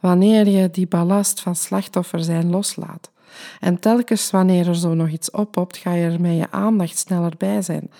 Wanneer 0.00 0.48
je 0.48 0.70
die 0.70 0.86
ballast 0.86 1.40
van 1.40 1.56
slachtoffer 1.56 2.24
zijn 2.24 2.50
loslaat. 2.50 3.10
En 3.60 3.78
telkens 3.78 4.30
wanneer 4.30 4.68
er 4.68 4.76
zo 4.76 4.94
nog 4.94 5.08
iets 5.08 5.30
oppopt, 5.30 5.76
ga 5.76 5.92
je 5.92 6.04
er 6.04 6.20
met 6.20 6.36
je 6.36 6.50
aandacht 6.50 6.98
sneller 6.98 7.34
bij 7.36 7.62
zijn. 7.62 7.90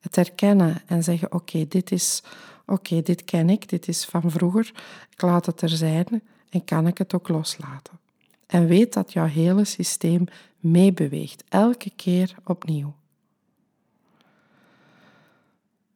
Het 0.00 0.16
herkennen 0.16 0.82
en 0.86 1.02
zeggen: 1.02 1.32
Oké, 1.32 1.64
dit 1.68 1.92
is. 1.92 2.22
Oké, 2.66 3.02
dit 3.02 3.24
ken 3.24 3.50
ik, 3.50 3.68
dit 3.68 3.88
is 3.88 4.04
van 4.04 4.30
vroeger. 4.30 4.72
Ik 5.10 5.22
laat 5.22 5.46
het 5.46 5.60
er 5.60 5.68
zijn 5.68 6.22
en 6.50 6.64
kan 6.64 6.86
ik 6.86 6.98
het 6.98 7.14
ook 7.14 7.28
loslaten. 7.28 8.01
En 8.52 8.66
weet 8.66 8.92
dat 8.92 9.12
jouw 9.12 9.26
hele 9.26 9.64
systeem 9.64 10.24
meebeweegt, 10.58 11.44
elke 11.48 11.90
keer 11.96 12.34
opnieuw. 12.44 12.94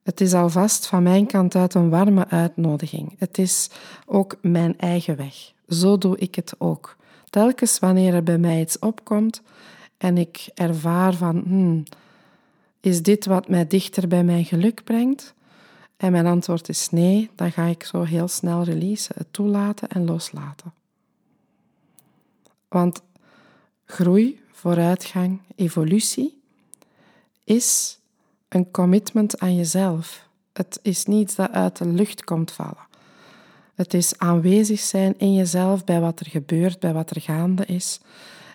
Het 0.03 0.21
is 0.21 0.35
alvast 0.35 0.87
van 0.87 1.03
mijn 1.03 1.27
kant 1.27 1.55
uit 1.55 1.75
een 1.75 1.88
warme 1.88 2.29
uitnodiging. 2.29 3.14
Het 3.19 3.38
is 3.38 3.71
ook 4.07 4.37
mijn 4.42 4.79
eigen 4.79 5.16
weg. 5.16 5.53
Zo 5.69 5.99
doe 5.99 6.19
ik 6.19 6.35
het 6.35 6.55
ook. 6.59 6.97
Telkens 7.31 7.79
wanneer 7.79 8.14
er 8.14 8.23
bij 8.23 8.38
mij 8.38 8.61
iets 8.61 8.79
opkomt 8.79 9.42
en 9.99 10.19
ik 10.19 10.49
ervaar 10.55 11.14
van, 11.14 11.42
hmm, 11.47 11.83
is 12.81 13.03
dit 13.03 13.27
wat 13.27 13.49
mij 13.49 13.66
dichter 13.66 14.09
bij 14.09 14.25
mijn 14.25 14.45
geluk 14.45 14.85
brengt? 14.85 15.35
En 15.97 16.12
mijn 16.12 16.27
antwoord 16.27 16.69
is 16.69 16.90
nee, 16.90 17.31
dan 17.35 17.53
ga 17.53 17.64
ik 17.64 17.85
zo 17.85 18.03
heel 18.03 18.29
snel 18.29 18.62
releasen, 18.62 19.14
het 19.19 19.33
toelaten 19.33 19.88
en 19.88 20.05
loslaten. 20.05 20.76
Want 22.69 23.03
groei, 23.85 24.41
vooruitgang, 24.53 25.41
evolutie 25.55 26.43
is 27.45 27.99
een 28.49 28.71
commitment 28.71 29.39
aan 29.39 29.57
jezelf. 29.57 30.29
Het 30.53 30.79
is 30.83 31.05
niets 31.05 31.35
dat 31.35 31.51
uit 31.51 31.77
de 31.77 31.87
lucht 31.87 32.25
komt 32.25 32.53
vallen. 32.53 32.87
Het 33.75 33.95
is 33.95 34.19
aanwezig 34.19 34.81
zijn 34.81 35.19
in 35.19 35.35
jezelf 35.35 35.85
bij 35.85 36.01
wat 36.01 36.21
er 36.21 36.27
gebeurt, 36.27 36.81
bij 36.81 36.93
wat 36.93 37.11
er 37.11 37.21
gaande 37.21 37.67
is. 37.67 38.01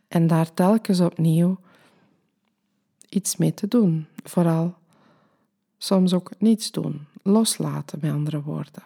En 0.08 0.28
daar 0.28 0.54
telkens 0.54 1.00
opnieuw 1.00 1.58
iets 3.10 3.38
mee 3.38 3.54
te 3.54 3.67
doen. 3.67 4.08
Vooral 4.24 4.76
soms 5.78 6.13
ook 6.13 6.32
niets 6.38 6.71
doen. 6.71 7.08
Loslaten, 7.24 8.00
met 8.02 8.12
andere 8.12 8.41
woorden. 8.41 8.84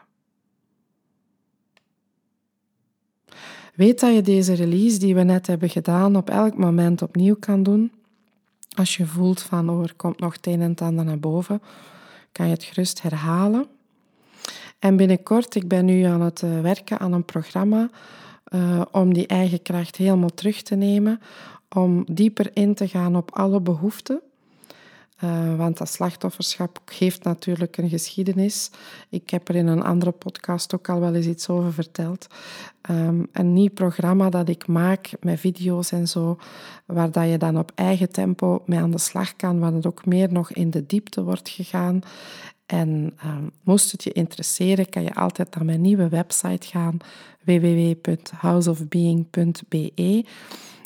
Weet 3.76 4.00
dat 4.00 4.14
je 4.14 4.22
deze 4.22 4.54
release 4.54 5.00
die 5.00 5.16
we 5.16 5.24
net 5.24 5.48
hebben 5.48 5.70
gedaan 5.70 6.16
op 6.16 6.30
elk 6.30 6.58
moment 6.58 7.02
opnieuw 7.02 7.36
kan 7.40 7.64
doen. 7.64 7.92
Als 8.76 8.98
je 8.98 9.06
voelt 9.06 9.42
van 9.42 9.70
oh, 9.70 9.84
er 9.84 9.94
komt 9.96 10.20
nog 10.20 10.34
het 10.34 10.48
een 10.48 10.62
en 10.62 10.70
het 10.70 10.82
ander 10.82 11.06
naar 11.06 11.20
boven, 11.20 11.62
kan 12.32 12.46
je 12.46 12.54
het 12.54 12.64
gerust 12.64 13.02
herhalen. 13.02 13.66
En 14.80 14.96
binnenkort, 14.96 15.56
ik 15.56 15.68
ben 15.68 15.86
nu 15.86 16.04
aan 16.04 16.22
het 16.22 16.44
eh, 16.44 16.62
werken 16.62 17.00
aan 17.00 17.14
een 17.14 17.26
programma 17.26 17.90
uh, 18.54 18.82
om 18.92 19.14
die 19.14 19.28
eigen 19.28 19.62
kracht 19.62 19.96
helemaal 19.96 20.34
terug 20.34 20.62
te 20.62 20.76
nemen, 20.76 21.20
om 21.70 22.04
dieper 22.08 22.50
in 22.54 22.74
te 22.74 22.88
gaan 22.88 23.16
op 23.16 23.32
alle 23.36 23.62
behoeften 23.62 24.22
Uh, 25.24 25.56
want 25.56 25.78
dat 25.78 25.90
slachtofferschap 25.90 26.82
heeft 26.92 27.24
natuurlijk 27.24 27.78
een 27.78 27.90
geschiedenis. 27.90 28.70
Ik 29.10 29.30
heb 29.30 29.50
er 29.50 29.56
in 29.56 29.68
een 29.68 29.84
andere 29.84 30.12
podcast 30.12 30.76
ook 30.76 30.90
al 30.90 31.00
wel 31.00 31.16
eens 31.16 31.26
iets 31.26 31.50
over 31.50 31.74
verteld. 31.74 32.28
Um, 32.90 33.28
een 33.32 33.54
nieuw 33.54 33.70
programma 33.70 34.30
dat 34.30 34.50
ik 34.50 34.68
maak 34.68 35.12
met 35.20 35.40
video's 35.40 35.92
en 35.92 36.08
zo, 36.08 36.40
waar 36.86 37.12
dat 37.12 37.30
je 37.30 37.38
dan 37.38 37.58
op 37.58 37.72
eigen 37.76 38.12
tempo 38.12 38.64
mee 38.66 38.80
aan 38.80 38.92
de 38.92 38.98
slag 38.98 39.36
kan, 39.36 39.60
waar 39.60 39.74
het 39.74 39.86
ook 39.86 40.06
meer 40.06 40.32
nog 40.32 40.52
in 40.52 40.70
de 40.70 40.86
diepte 40.86 41.24
wordt 41.24 41.50
gegaan. 41.50 42.02
En 42.66 43.14
um, 43.26 43.52
moest 43.64 43.92
het 43.92 44.04
je 44.04 44.12
interesseren, 44.12 44.90
kan 44.90 45.04
je 45.04 45.14
altijd 45.14 45.56
naar 45.56 45.66
mijn 45.66 45.82
nieuwe 45.82 46.10
website 46.10 46.68
gaan, 46.68 46.98
www.houseofbeing.be. 47.44 50.26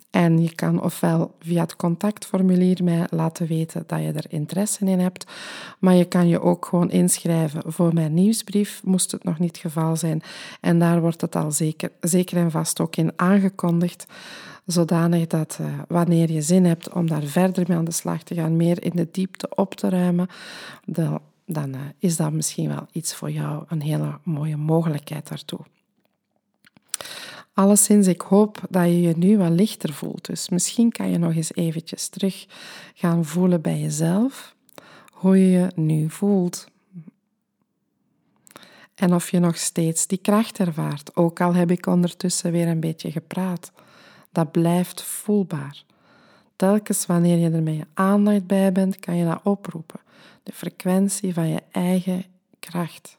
En 0.10 0.42
je 0.42 0.56
kan 0.56 0.82
ofwel 0.82 1.36
via 1.40 1.62
het 1.62 1.76
contactformulier 1.76 2.84
mij 2.84 3.08
laten 3.10 3.48
weten 3.48 3.84
dat 3.88 4.00
je 4.00 4.12
er 4.12 4.26
interesse 4.30 4.86
in 4.86 5.00
hebt, 5.00 5.32
maar 5.80 5.94
je 5.94 6.06
kan 6.06 6.28
je 6.28 6.42
ook 6.42 6.66
gewoon 6.66 6.92
inschrijven 6.92 7.62
voor 7.66 7.94
mijn 7.94 8.14
nieuwsbrief, 8.14 8.82
moest 8.84 9.12
het 9.12 9.24
nog 9.24 9.40
niet 9.40 9.50
het 9.50 9.72
geval 9.72 9.96
zijn. 9.96 10.22
En 10.62 10.80
daar 10.80 11.02
wordt 11.02 11.22
het 11.22 11.36
al 11.36 11.52
zeker, 11.52 11.92
zeker 12.02 12.38
en 12.38 12.52
vast 12.52 12.80
ook 12.80 12.96
in 12.96 13.12
aangekondigd, 13.16 14.06
zodanig 14.66 15.28
dat 15.28 15.58
uh, 15.62 15.68
wanneer 15.88 16.32
je 16.32 16.42
zin 16.42 16.66
hebt 16.66 16.94
om 16.94 17.08
daar 17.08 17.24
verder 17.24 17.66
mee 17.68 17.78
aan 17.78 17.86
de 17.86 17.92
slag 17.92 18.24
te 18.24 18.36
gaan, 18.36 18.58
meer 18.58 18.84
in 18.84 18.94
de 18.94 19.08
diepte 19.12 19.50
op 19.56 19.76
te 19.76 19.90
ruimen, 19.90 20.28
dan, 20.86 21.20
dan 21.46 21.70
uh, 21.76 21.82
is 22.00 22.16
dat 22.16 22.32
misschien 22.32 22.68
wel 22.68 22.88
iets 22.92 23.16
voor 23.16 23.32
jou, 23.32 23.64
een 23.68 23.82
hele 23.82 24.20
mooie 24.24 24.58
mogelijkheid 24.58 25.28
daartoe. 25.28 25.60
Alleszins, 27.60 28.08
ik 28.08 28.22
hoop 28.22 28.62
dat 28.70 28.86
je 28.86 29.02
je 29.02 29.18
nu 29.18 29.38
wat 29.38 29.50
lichter 29.50 29.94
voelt. 29.94 30.26
Dus 30.26 30.50
misschien 30.50 30.92
kan 30.92 31.10
je 31.10 31.18
nog 31.18 31.36
eens 31.36 31.54
eventjes 31.54 32.08
terug 32.08 32.46
gaan 32.94 33.26
voelen 33.26 33.62
bij 33.62 33.80
jezelf, 33.80 34.56
hoe 35.12 35.38
je 35.38 35.50
je 35.50 35.72
nu 35.76 36.10
voelt. 36.10 36.68
En 38.96 39.14
of 39.14 39.32
je 39.32 39.40
nog 39.40 39.58
steeds 39.58 40.08
die 40.08 40.18
kracht 40.18 40.60
ervaart, 40.60 41.16
ook 41.16 41.42
al 41.42 41.54
heb 41.54 41.72
ik 41.72 41.86
ondertussen 41.86 42.52
weer 42.52 42.68
een 42.68 42.80
beetje 42.80 43.12
gepraat. 43.12 43.72
Dat 44.32 44.52
blijft 44.52 45.02
voelbaar. 45.02 45.84
Telkens 46.56 47.06
wanneer 47.06 47.38
je 47.38 47.50
er 47.50 47.64
met 47.64 47.76
je 47.76 47.88
aandacht 47.94 48.48
bij 48.48 48.72
bent, 48.72 49.00
kan 49.00 49.16
je 49.16 49.26
dat 49.26 49.44
oproepen. 49.44 50.00
De 50.44 50.54
frequentie 50.54 51.34
van 51.34 51.48
je 51.48 51.62
eigen 51.72 52.26
kracht 52.60 53.19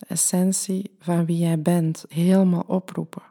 de 0.00 0.06
essentie 0.06 0.96
van 0.98 1.24
wie 1.24 1.38
jij 1.38 1.60
bent, 1.62 2.04
helemaal 2.08 2.64
oproepen. 2.66 3.22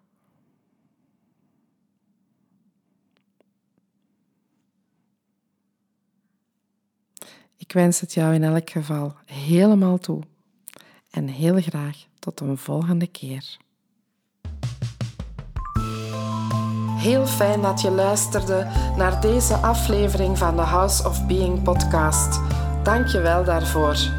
Ik 7.57 7.71
wens 7.71 7.99
het 7.99 8.13
jou 8.13 8.33
in 8.33 8.43
elk 8.43 8.69
geval 8.69 9.13
helemaal 9.25 9.97
toe 9.97 10.21
en 11.11 11.27
heel 11.27 11.61
graag 11.61 12.05
tot 12.19 12.39
een 12.39 12.57
volgende 12.57 13.07
keer. 13.07 13.57
Heel 16.97 17.25
fijn 17.25 17.61
dat 17.61 17.81
je 17.81 17.91
luisterde 17.91 18.67
naar 18.97 19.21
deze 19.21 19.55
aflevering 19.55 20.37
van 20.37 20.55
de 20.55 20.61
House 20.61 21.07
of 21.07 21.27
Being 21.27 21.63
podcast. 21.63 22.41
Dank 22.83 23.07
je 23.07 23.19
wel 23.19 23.43
daarvoor. 23.43 24.18